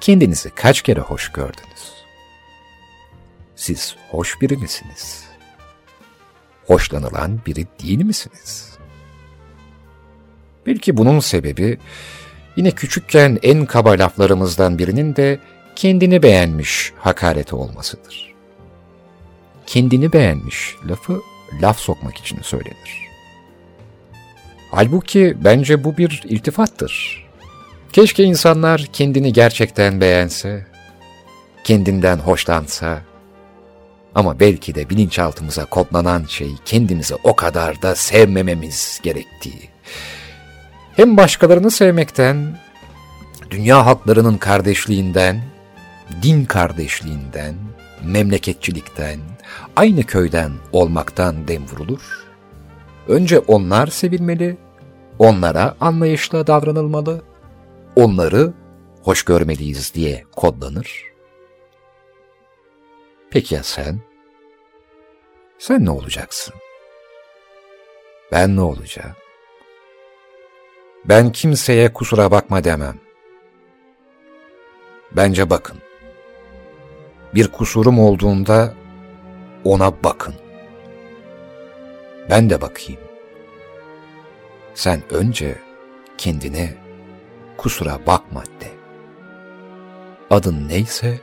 [0.01, 1.93] Kendinizi kaç kere hoş gördünüz?
[3.55, 5.23] Siz hoş biri misiniz?
[6.67, 8.77] Hoşlanılan biri değil misiniz?
[10.65, 11.77] Belki bunun sebebi
[12.55, 15.39] yine küçükken en kaba laflarımızdan birinin de
[15.75, 18.26] kendini beğenmiş hakareti olmasıdır.
[19.67, 21.21] Kendini beğenmiş lafı
[21.61, 23.07] laf sokmak için söylenir.
[24.71, 27.25] Halbuki bence bu bir iltifattır.
[27.93, 30.67] Keşke insanlar kendini gerçekten beğense,
[31.63, 33.01] kendinden hoşlansa,
[34.15, 39.69] ama belki de bilinçaltımıza kodlanan şey kendimizi o kadar da sevmememiz gerektiği.
[40.95, 42.59] Hem başkalarını sevmekten,
[43.51, 45.41] dünya halklarının kardeşliğinden,
[46.21, 47.55] din kardeşliğinden,
[48.03, 49.19] memleketçilikten,
[49.75, 52.27] aynı köyden olmaktan dem vurulur.
[53.07, 54.57] Önce onlar sevilmeli,
[55.19, 57.21] onlara anlayışla davranılmalı,
[57.95, 58.53] onları
[59.03, 61.03] hoş görmeliyiz diye kodlanır.
[63.29, 63.99] Peki ya sen?
[65.59, 66.53] Sen ne olacaksın?
[68.31, 69.15] Ben ne olacağım?
[71.05, 72.95] Ben kimseye kusura bakma demem.
[75.11, 75.77] Bence bakın.
[77.35, 78.73] Bir kusurum olduğunda
[79.63, 80.35] ona bakın.
[82.29, 83.01] Ben de bakayım.
[84.75, 85.57] Sen önce
[86.17, 86.75] kendine
[87.57, 88.71] kusura bakma de.
[90.29, 91.19] Adın neyse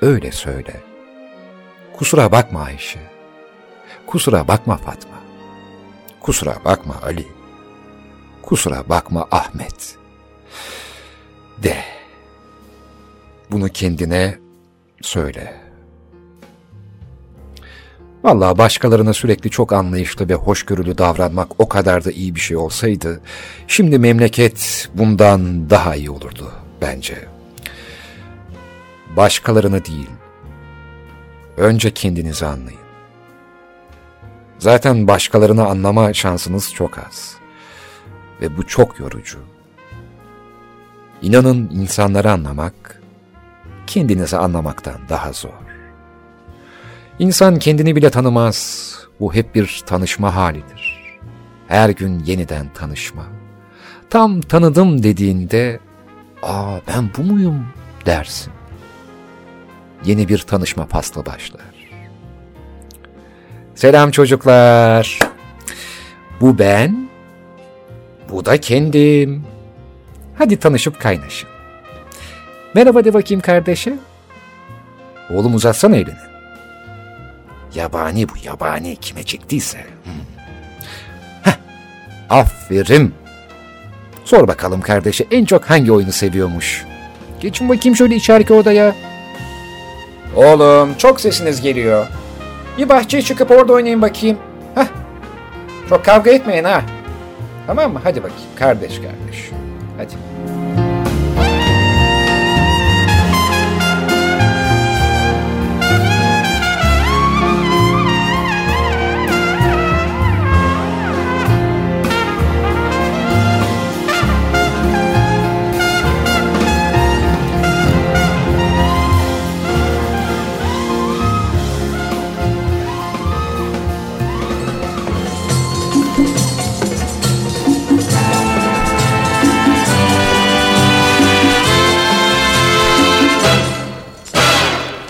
[0.00, 0.80] öyle söyle.
[1.96, 3.00] Kusura bakma Ayşe.
[4.06, 5.18] Kusura bakma Fatma.
[6.20, 7.26] Kusura bakma Ali.
[8.42, 9.96] Kusura bakma Ahmet.
[11.62, 11.76] De.
[13.50, 14.38] Bunu kendine
[15.02, 15.67] söyle.
[18.24, 23.20] Vallahi başkalarına sürekli çok anlayışlı ve hoşgörülü davranmak o kadar da iyi bir şey olsaydı,
[23.66, 27.28] şimdi memleket bundan daha iyi olurdu bence.
[29.16, 30.10] Başkalarını değil,
[31.56, 32.80] önce kendinizi anlayın.
[34.58, 37.36] Zaten başkalarını anlama şansınız çok az.
[38.40, 39.38] Ve bu çok yorucu.
[41.22, 43.02] İnanın insanları anlamak,
[43.86, 45.67] kendinizi anlamaktan daha zor.
[47.18, 48.88] İnsan kendini bile tanımaz.
[49.20, 51.10] Bu hep bir tanışma halidir.
[51.68, 53.26] Her gün yeniden tanışma.
[54.10, 55.80] Tam tanıdım dediğinde,
[56.42, 57.66] ''Aa ben bu muyum?''
[58.06, 58.52] dersin.
[60.04, 61.60] Yeni bir tanışma faslı başlar.
[63.74, 65.18] Selam çocuklar.
[66.40, 67.08] Bu ben,
[68.30, 69.44] bu da kendim.
[70.34, 71.48] Hadi tanışıp kaynaşın.
[72.74, 73.98] Merhaba de bakayım kardeşe.
[75.30, 76.27] Oğlum uzatsana elini.
[77.78, 79.78] Yabani bu yabani kime çektiyse.
[79.78, 80.12] Hmm.
[81.42, 81.56] Heh,
[82.30, 83.14] aferin.
[84.24, 86.84] Sor bakalım kardeşe en çok hangi oyunu seviyormuş?
[87.40, 88.94] Geçin bakayım şöyle içeriki odaya.
[90.36, 92.06] Oğlum çok sesiniz geliyor.
[92.78, 94.38] Bir bahçeye çıkıp orada oynayın bakayım.
[94.74, 94.86] Heh.
[95.88, 96.82] Çok kavga etmeyin ha.
[97.66, 98.00] Tamam mı?
[98.04, 99.50] Hadi bakayım kardeş kardeş.
[99.96, 100.27] Hadi.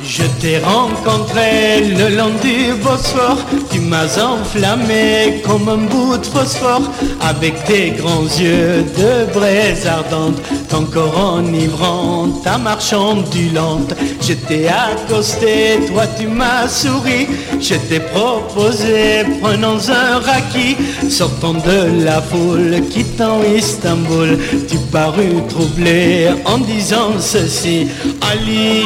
[0.08, 6.90] Je t'ai rencontré le long du Bosphore, tu m'as enflammé comme un bout de phosphore,
[7.20, 10.40] avec tes grands yeux de braise ardente,
[10.70, 13.92] ton corps enivrant, ta marche ondulante.
[14.22, 17.28] Je t'ai accosté, toi tu m'as souri,
[17.60, 20.76] je t'ai proposé, prenons un raki,
[21.10, 24.38] sortons de la foule, quittant Istanbul,
[24.70, 27.88] tu parus troublé en disant ceci,
[28.22, 28.84] Ali,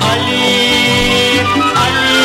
[0.00, 1.40] Ali,
[1.84, 2.18] Ali.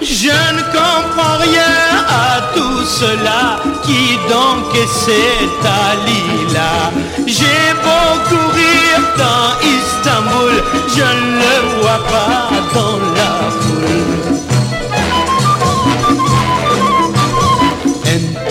[0.00, 1.74] Je ne comprends rien
[2.08, 3.60] à tout cela.
[3.84, 6.92] Qui donc est cet Ali-là
[7.26, 10.54] J'ai beau courir dans Istanbul,
[10.96, 14.01] je ne le vois pas dans la foule.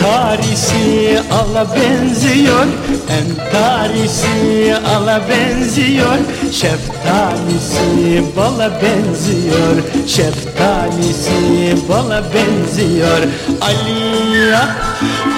[0.02, 2.66] Entarisi ala benziyor.
[3.10, 6.18] Entarisi ala benziyor.
[6.52, 9.76] Şeftalisi bala benziyor.
[10.08, 13.20] Şeftalisi bala benziyor.
[13.62, 14.76] Ali ah,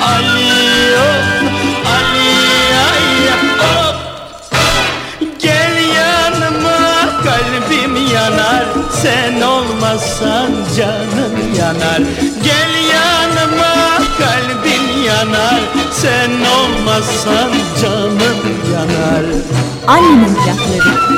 [0.02, 3.53] Ali oh, Ali oh.
[7.74, 12.02] Kalbim yanar Sen olmazsan canım yanar.
[12.44, 15.62] Gel yanıma kalbim yanar
[15.92, 17.52] Sen olmazsan
[17.82, 18.38] canım
[18.74, 19.26] yanar.
[19.88, 21.14] Annemin plakları.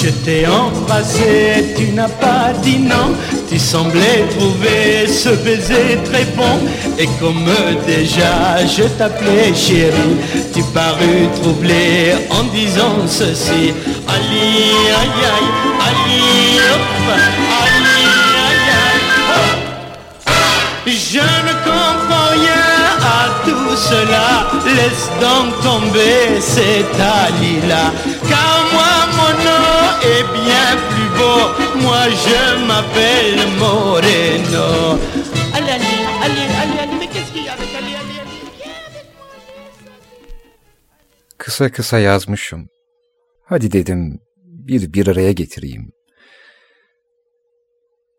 [0.00, 3.10] Je t'ai embrassé, tu n'as pas dit non
[3.50, 6.60] Tu semblais trouver ce baiser très bon.
[6.96, 7.50] Et comme
[7.84, 10.16] déjà je t'appelais chérie
[10.54, 13.74] Tu parus troublé en disant ceci.
[14.06, 14.70] Ali,
[15.00, 15.50] aïe aïe,
[15.88, 16.86] Ali, hop,
[17.64, 18.02] Ali,
[18.46, 19.70] aïe aïe, hop.
[20.86, 22.70] Je ne comprends rien
[23.02, 24.46] à tout cela.
[24.76, 27.90] Laisse donc tomber cet Ali-là.
[28.28, 31.40] Car moi mon nom est bien plus beau
[31.84, 34.68] Moi je m'appelle Moreno
[35.56, 35.94] Ali, Ali,
[36.24, 38.36] Ali, Ali, Ali Mais qu'est-ce qu'il y a avec Ali, Ali, Ali
[41.38, 42.68] Kısa kısa yazmışım.
[43.44, 45.92] Hadi dedim bir bir araya getireyim.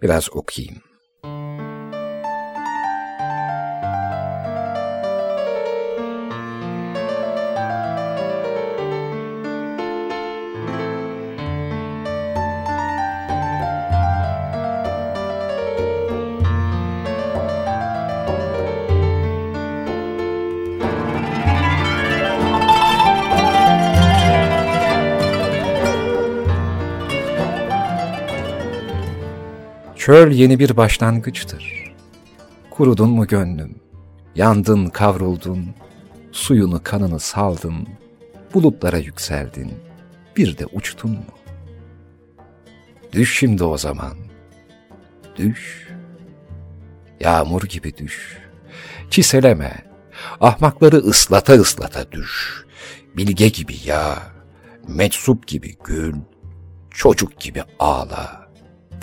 [0.02, 0.91] Biraz okuyayım.
[30.02, 31.94] Çöl yeni bir başlangıçtır.
[32.70, 33.76] Kurudun mu gönlüm,
[34.36, 35.66] yandın kavruldun,
[36.32, 37.88] suyunu kanını saldın,
[38.54, 39.74] bulutlara yükseldin,
[40.38, 41.26] bir de uçtun mu?
[43.14, 44.18] Düş şimdi o zaman,
[45.36, 45.90] düş,
[47.20, 48.38] yağmur gibi düş,
[49.10, 49.86] çiseleme,
[50.40, 52.66] ahmakları ıslata ıslata düş,
[53.18, 54.18] bilge gibi yağ,
[54.88, 56.16] meczup gibi gül,
[56.92, 58.41] çocuk gibi ağla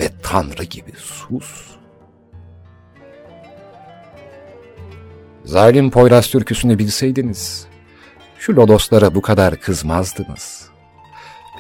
[0.01, 1.69] ve tanrı gibi sus.
[5.45, 7.67] Zalim Poyraz türküsünü bilseydiniz,
[8.39, 10.69] şu lodoslara bu kadar kızmazdınız.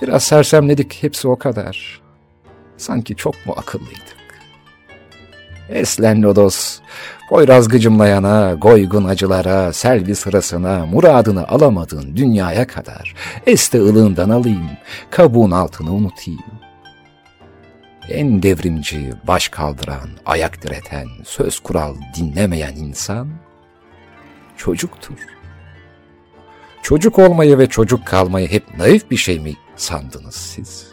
[0.03, 2.01] Biraz sersemledik hepsi o kadar.
[2.76, 4.18] Sanki çok mu akıllıydık?
[5.68, 6.80] Eslen lodos,
[7.28, 13.14] Poyraz gıcımlayana, goygun acılara, selvi sırasına, muradını alamadığın dünyaya kadar,
[13.47, 14.70] este ılığından alayım,
[15.11, 16.57] kabuğun altını unutayım.
[18.09, 23.28] En devrimci, baş kaldıran, ayak direten, söz kural dinlemeyen insan,
[24.56, 25.18] çocuktur.
[26.82, 30.88] Çocuk olmayı ve çocuk kalmayı hep naif bir şey mi sandınız siz?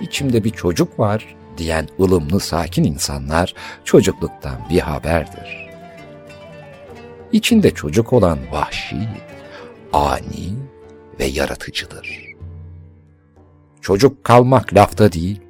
[0.00, 5.70] İçimde bir çocuk var diyen ılımlı sakin insanlar çocukluktan bir haberdir.
[7.32, 9.08] İçinde çocuk olan vahşi,
[9.92, 10.54] ani
[11.20, 12.29] ve yaratıcıdır.
[13.80, 15.40] Çocuk kalmak lafta değil.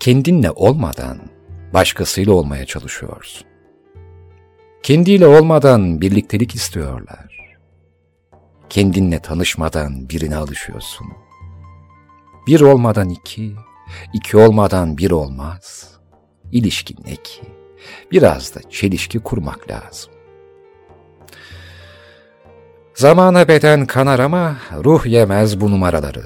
[0.00, 1.18] Kendinle olmadan
[1.74, 3.46] başkasıyla olmaya çalışıyorsun.
[4.82, 7.58] Kendiyle olmadan birliktelik istiyorlar.
[8.68, 11.06] Kendinle tanışmadan birine alışıyorsun.
[12.46, 13.52] Bir olmadan iki,
[14.12, 15.94] iki olmadan bir olmaz.
[16.52, 17.42] İlişki ne ki?
[18.12, 20.12] Biraz da çelişki kurmak lazım.
[23.00, 26.24] Zamana beden kanar ama ruh yemez bu numaraları.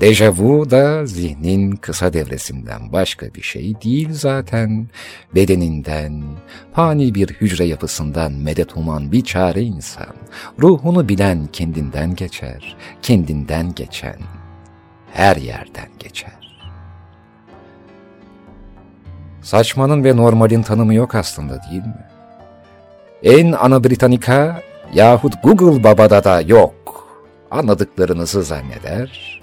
[0.00, 4.88] Dejavu da zihnin kısa devresinden başka bir şey değil zaten.
[5.34, 6.22] Bedeninden,
[6.72, 10.14] fani bir hücre yapısından medet uman bir çare insan.
[10.62, 14.18] Ruhunu bilen kendinden geçer, kendinden geçen
[15.12, 16.58] her yerden geçer.
[19.42, 22.06] Saçmanın ve normalin tanımı yok aslında değil mi?
[23.22, 24.62] En ana Britannica
[24.96, 27.06] yahut Google Baba'da da yok.
[27.50, 29.40] Anladıklarınızı zanneder,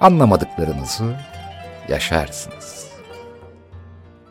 [0.00, 1.16] anlamadıklarınızı
[1.88, 2.86] yaşarsınız.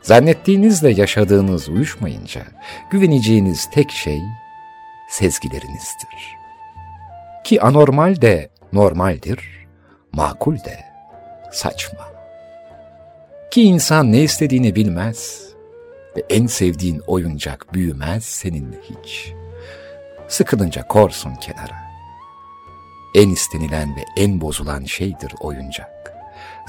[0.02, 2.42] Zannettiğinizle yaşadığınız uyuşmayınca
[2.90, 4.20] güveneceğiniz tek şey
[5.10, 6.36] sezgilerinizdir.
[7.44, 9.66] Ki anormal de normaldir,
[10.12, 10.84] makul de
[11.52, 12.08] saçma.
[13.50, 15.48] Ki insan ne istediğini bilmez
[16.16, 19.34] ve en sevdiğin oyuncak büyümez seninle hiç.
[20.34, 21.84] Sıkılınca korsun kenara.
[23.14, 26.12] En istenilen ve en bozulan şeydir oyuncak.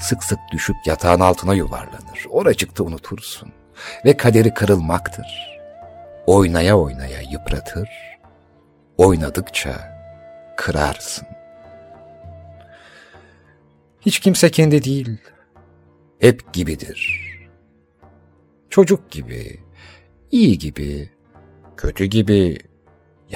[0.00, 2.26] Sık sık düşüp yatağın altına yuvarlanır.
[2.30, 3.52] Oracıkta unutursun.
[4.04, 5.58] Ve kaderi kırılmaktır.
[6.26, 7.88] Oynaya oynaya yıpratır.
[8.98, 9.98] Oynadıkça
[10.56, 11.26] kırarsın.
[14.00, 15.18] Hiç kimse kendi değil.
[16.18, 17.22] Hep gibidir.
[18.70, 19.60] Çocuk gibi,
[20.30, 21.10] iyi gibi,
[21.76, 22.58] kötü gibi,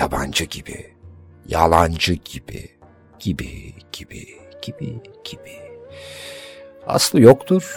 [0.00, 0.86] yabancı gibi,
[1.46, 2.68] yalancı gibi,
[3.18, 4.26] gibi, gibi,
[4.62, 5.58] gibi, gibi.
[6.86, 7.76] Aslı yoktur,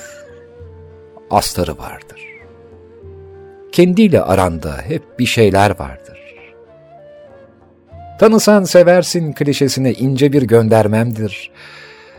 [1.30, 2.22] astarı vardır.
[3.72, 6.20] Kendiyle aranda hep bir şeyler vardır.
[8.20, 11.52] Tanısan seversin klişesine ince bir göndermemdir.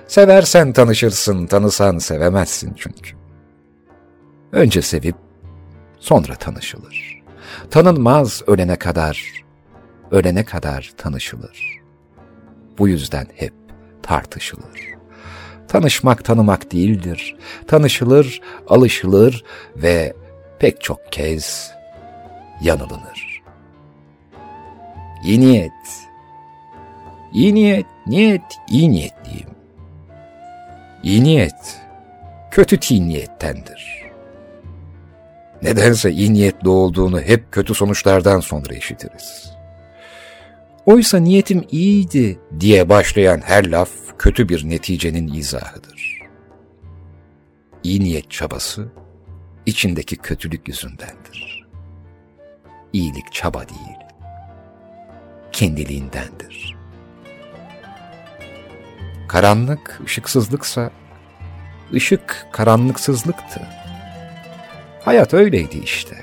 [0.06, 3.10] Seversen tanışırsın, tanısan sevemezsin çünkü.
[4.52, 5.16] Önce sevip
[5.98, 7.22] sonra tanışılır.
[7.70, 9.43] Tanınmaz ölene kadar,
[10.14, 11.80] ölene kadar tanışılır.
[12.78, 13.52] Bu yüzden hep
[14.02, 14.94] tartışılır.
[15.68, 17.36] Tanışmak tanımak değildir.
[17.66, 19.44] Tanışılır, alışılır
[19.76, 20.14] ve
[20.58, 21.70] pek çok kez
[22.62, 23.42] yanılınır.
[25.24, 25.72] İyi niyet.
[27.32, 29.48] İyi niyet, niyet, iyi niyetliyim.
[31.02, 31.80] İyi niyet,
[32.50, 34.04] kötü tin niyettendir.
[35.62, 39.53] Nedense iyi niyetli olduğunu hep kötü sonuçlardan sonra işitiriz.
[40.86, 46.20] Oysa niyetim iyiydi diye başlayan her laf kötü bir neticenin izahıdır.
[47.82, 48.88] İyi niyet çabası
[49.66, 51.66] içindeki kötülük yüzündendir.
[52.92, 53.98] İyilik çaba değil,
[55.52, 56.76] kendiliğindendir.
[59.28, 60.90] Karanlık ışıksızlıksa,
[61.94, 63.60] ışık karanlıksızlıktı.
[65.04, 66.16] Hayat öyleydi işte.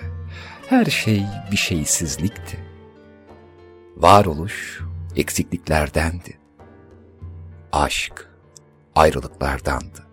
[0.70, 2.70] Her şey bir şeysizlikti.
[4.02, 4.82] Varoluş
[5.16, 6.38] eksikliklerdendi.
[7.72, 8.30] Aşk
[8.95, 10.08] ayrılıklardandı.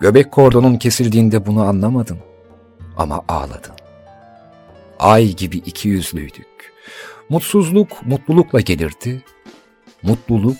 [0.00, 2.18] Göbek kordonun kesildiğinde bunu anlamadın
[2.96, 3.74] ama ağladın.
[4.98, 6.72] Ay gibi iki yüzlüydük.
[7.28, 9.24] Mutsuzluk mutlulukla gelirdi,
[10.02, 10.58] mutluluk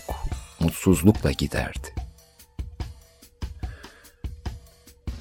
[0.61, 1.95] mutsuzlukla giderdi.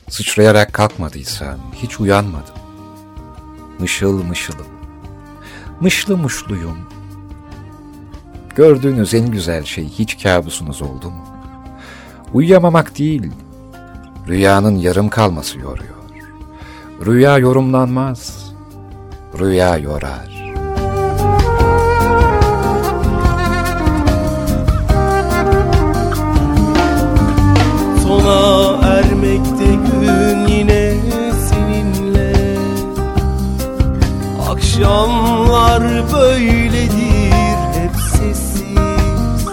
[0.09, 2.55] Sıçrayarak kalkmadıysam hiç uyanmadım.
[3.79, 4.78] Mışıl mışılım.
[5.81, 6.77] Mışlı muşluyum.
[8.55, 11.25] Gördüğünüz en güzel şey hiç kabusunuz oldu mu?
[12.33, 13.31] Uyuyamamak değil,
[14.27, 15.95] rüyanın yarım kalması yoruyor.
[17.05, 18.53] Rüya yorumlanmaz,
[19.39, 20.38] rüya yorar.
[35.79, 37.31] Akşamlar böyledir
[37.73, 39.47] hep sessiz.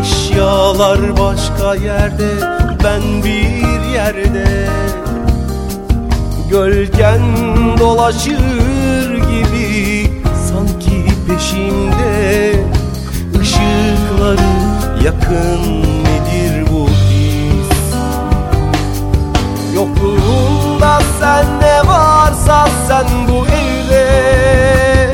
[0.00, 2.30] Eşyalar başka yerde
[2.84, 4.68] ben bir yerde.
[6.50, 7.20] Gölgen
[7.78, 10.10] dolaşır gibi
[10.48, 12.52] sanki peşimde.
[13.42, 14.56] Işıkları
[15.04, 17.76] yakın nedir bu his
[20.76, 25.12] Yokluğunda sen ne varsa sen bu evde.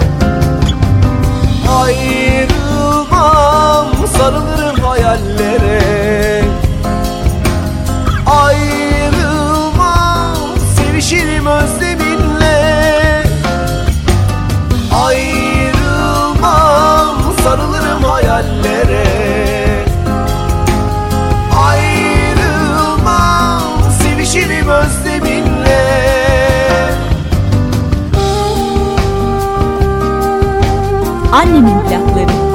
[1.80, 3.06] Ayrılmam
[4.16, 5.91] sarılırım hayallere
[31.62, 32.51] Annemin plakları.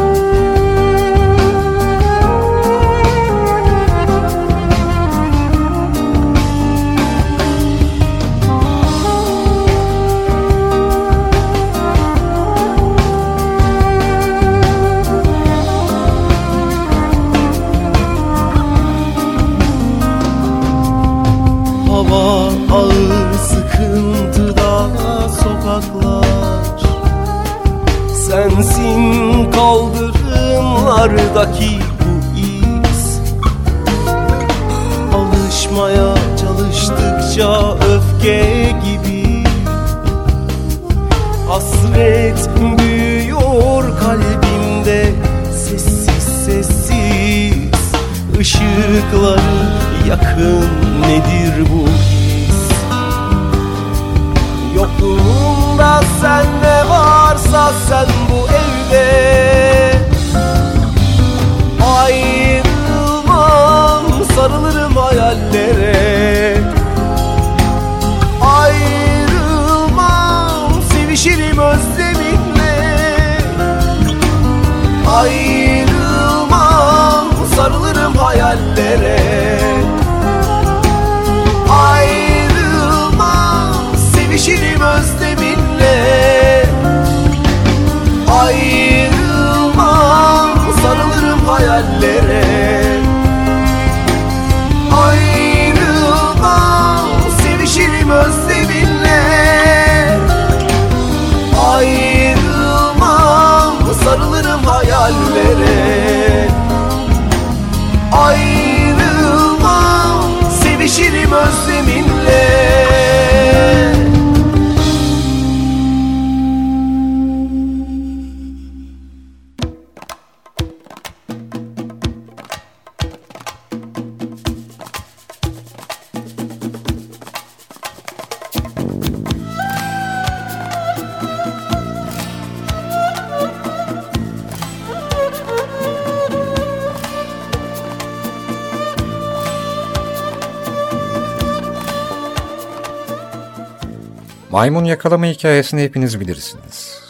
[144.58, 147.02] Maymun yakalama hikayesini hepiniz bilirsiniz.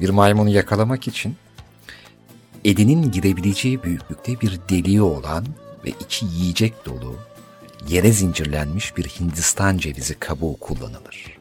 [0.00, 1.36] Bir maymunu yakalamak için
[2.64, 5.46] elinin girebileceği büyüklükte bir deliği olan
[5.84, 7.16] ve içi yiyecek dolu,
[7.88, 11.38] yere zincirlenmiş bir Hindistan cevizi kabuğu kullanılır.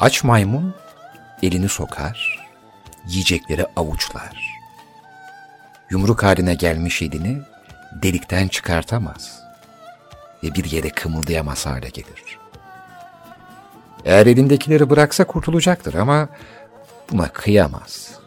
[0.00, 0.74] Aç maymun
[1.42, 2.48] elini sokar,
[3.08, 4.42] yiyecekleri avuçlar.
[5.90, 7.38] Yumruk haline gelmiş elini
[8.02, 9.40] delikten çıkartamaz
[10.44, 12.37] ve bir yere kımıldayamaz hale gelir.
[14.04, 16.28] Eğer elindekileri bıraksa kurtulacaktır ama
[17.12, 18.18] buna kıyamaz.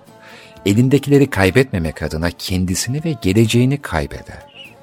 [0.66, 4.74] Elindekileri kaybetmemek adına kendisini ve geleceğini kaybeder.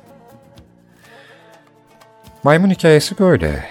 [2.43, 3.65] Maymun hikayesi böyle.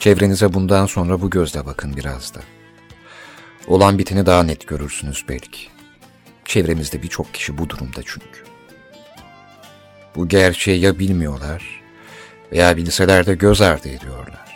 [0.00, 2.40] Çevrenize bundan sonra bu gözle bakın biraz da.
[3.66, 5.68] Olan biteni daha net görürsünüz belki.
[6.44, 8.44] Çevremizde birçok kişi bu durumda çünkü.
[10.16, 11.82] Bu gerçeği ya bilmiyorlar
[12.52, 14.47] veya bilseler de göz ardı ediyorlar.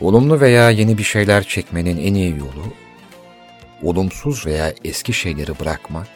[0.00, 2.72] Olumlu veya yeni bir şeyler çekmenin en iyi yolu,
[3.82, 6.08] olumsuz veya eski şeyleri bırakmak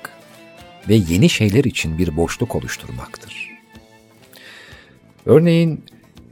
[0.89, 3.51] ve yeni şeyler için bir boşluk oluşturmaktır.
[5.27, 5.85] Örneğin,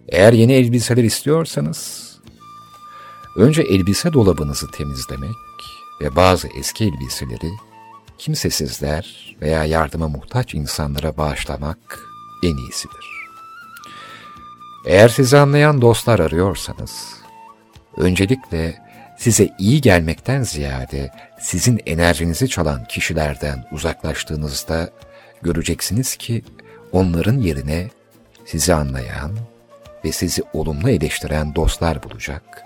[0.08, 2.12] eğer yeni elbiseler istiyorsanız,
[3.36, 5.36] önce elbise dolabınızı temizlemek
[6.00, 7.50] ve bazı eski elbiseleri
[8.18, 12.00] kimsesizler veya yardıma muhtaç insanlara bağışlamak
[12.44, 13.08] en iyisidir.
[14.86, 17.17] Eğer sizi anlayan dostlar arıyorsanız,
[17.98, 18.74] öncelikle
[19.16, 24.90] size iyi gelmekten ziyade sizin enerjinizi çalan kişilerden uzaklaştığınızda
[25.42, 26.42] göreceksiniz ki
[26.92, 27.88] onların yerine
[28.46, 29.30] sizi anlayan
[30.04, 32.62] ve sizi olumlu eleştiren dostlar bulacak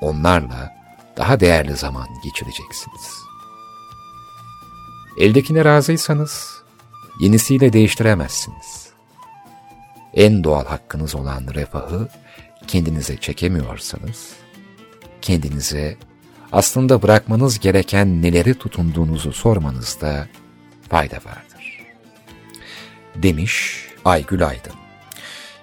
[0.00, 0.72] onlarla
[1.16, 3.14] daha değerli zaman geçireceksiniz.
[5.20, 6.62] Eldekine razıysanız
[7.20, 8.88] yenisiyle değiştiremezsiniz.
[10.14, 12.08] En doğal hakkınız olan refahı
[12.66, 14.32] kendinize çekemiyorsanız,
[15.28, 15.96] kendinize
[16.52, 20.28] aslında bırakmanız gereken neleri tutunduğunuzu sormanızda
[20.88, 21.84] fayda vardır.
[23.14, 24.72] Demiş Aygül Aydın.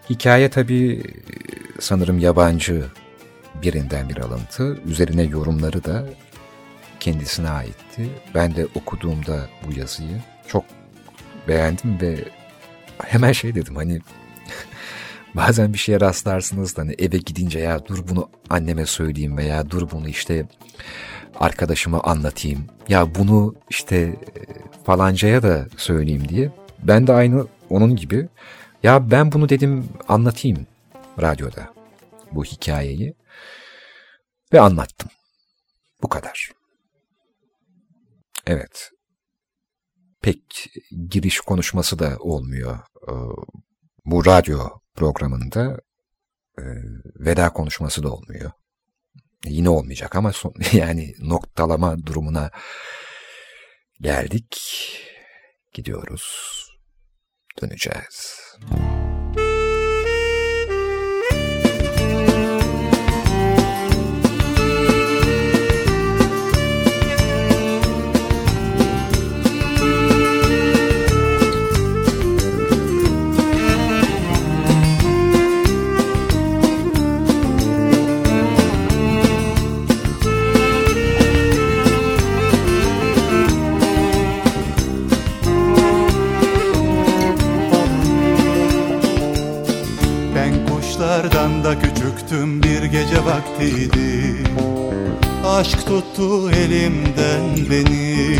[0.09, 1.03] Hikaye tabi
[1.79, 2.85] sanırım yabancı
[3.61, 4.79] birinden bir alıntı.
[4.85, 6.05] Üzerine yorumları da
[6.99, 8.09] kendisine aitti.
[8.35, 10.65] Ben de okuduğumda bu yazıyı çok
[11.47, 12.17] beğendim ve
[13.03, 14.01] hemen şey dedim hani
[15.35, 19.91] bazen bir şeye rastlarsınız da hani eve gidince ya dur bunu anneme söyleyeyim veya dur
[19.91, 20.47] bunu işte
[21.39, 22.67] arkadaşıma anlatayım.
[22.89, 24.15] Ya bunu işte e,
[24.83, 26.51] falancaya da söyleyeyim diye.
[26.83, 28.29] Ben de aynı onun gibi
[28.83, 30.67] ya ben bunu dedim anlatayım
[31.21, 31.73] radyoda
[32.31, 33.15] bu hikayeyi
[34.53, 35.09] ve anlattım.
[36.03, 36.51] Bu kadar.
[38.47, 38.91] Evet.
[40.21, 40.69] Pek
[41.09, 42.79] giriş konuşması da olmuyor.
[43.07, 43.11] Ee,
[44.05, 44.59] bu radyo
[44.95, 45.79] programında
[46.59, 46.63] e,
[47.15, 48.51] veda konuşması da olmuyor.
[49.45, 52.51] Yine olmayacak ama son, yani noktalama durumuna
[54.01, 54.57] geldik.
[55.73, 56.25] Gidiyoruz.
[57.61, 58.39] Döneceğiz.
[58.61, 59.04] Kuşlardan
[92.85, 94.35] gece vaktiydi.
[95.45, 98.39] Aşk tuttu elimden beni.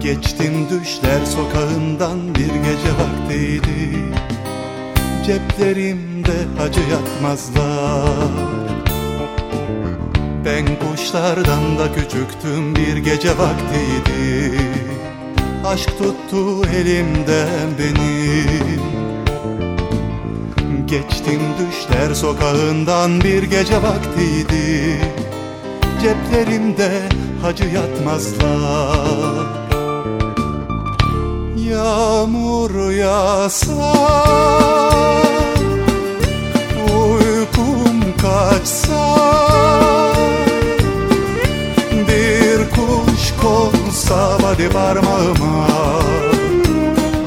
[0.00, 3.98] Geçtim düşler sokağından bir gece vaktiydi.
[5.26, 8.30] Ceplerimde acı yatmazlar
[10.44, 14.58] Ben kuşlardan da küçüktüm bir gece vaktiydi.
[15.66, 18.91] Aşk tuttu elimden benim
[20.92, 25.00] Geçtim düşler sokağından bir gece vaktiydi.
[26.02, 27.08] Ceplerimde
[27.42, 29.46] hacı yatmazlar.
[31.56, 33.92] Yağmur yağsa
[36.96, 39.16] Uykum kaçsa
[42.08, 45.68] Bir kuş konsa hadi parmağıma.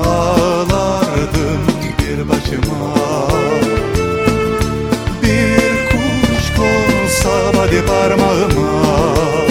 [0.05, 1.61] Ağlardım
[1.99, 3.04] bir başıma
[7.57, 9.44] hadi parmağıma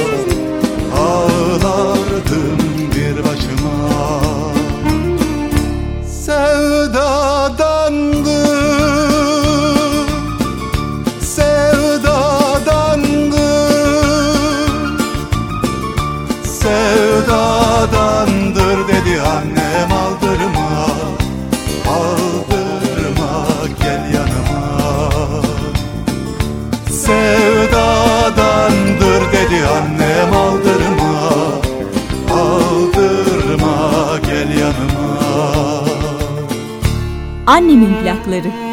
[38.35, 38.64] Annemin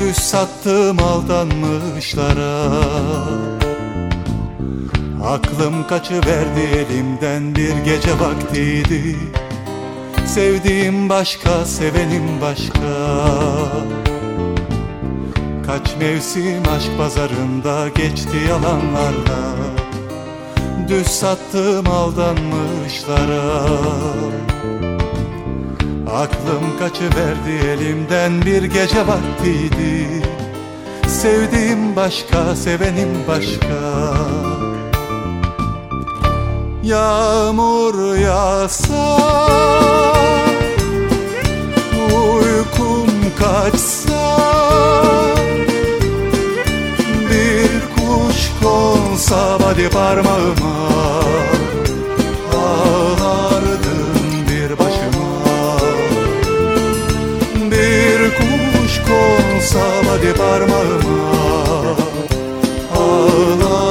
[0.00, 2.70] Düz sattım aldanmışlara.
[5.24, 9.16] Aklım kaçıverdi elimden bir gece vaktiydi.
[10.26, 12.80] Sevdiğim başka, sevenim başka.
[15.66, 19.54] Kaç mevsim aşk pazarında geçti yalanlarla.
[20.88, 23.64] Düz sattım aldanmışlara
[26.14, 30.22] Aklım kaçıverdi elimden bir gece vaktiydi.
[31.08, 34.14] Sevdiğim başka, sevenim başka.
[36.82, 39.18] Yağmur yağsa
[42.14, 44.38] Uykum kaçsa
[47.30, 50.88] Bir kuş konsa body parmağıma
[59.08, 61.96] konsam hadi parmağıma.
[62.96, 63.87] Ağla.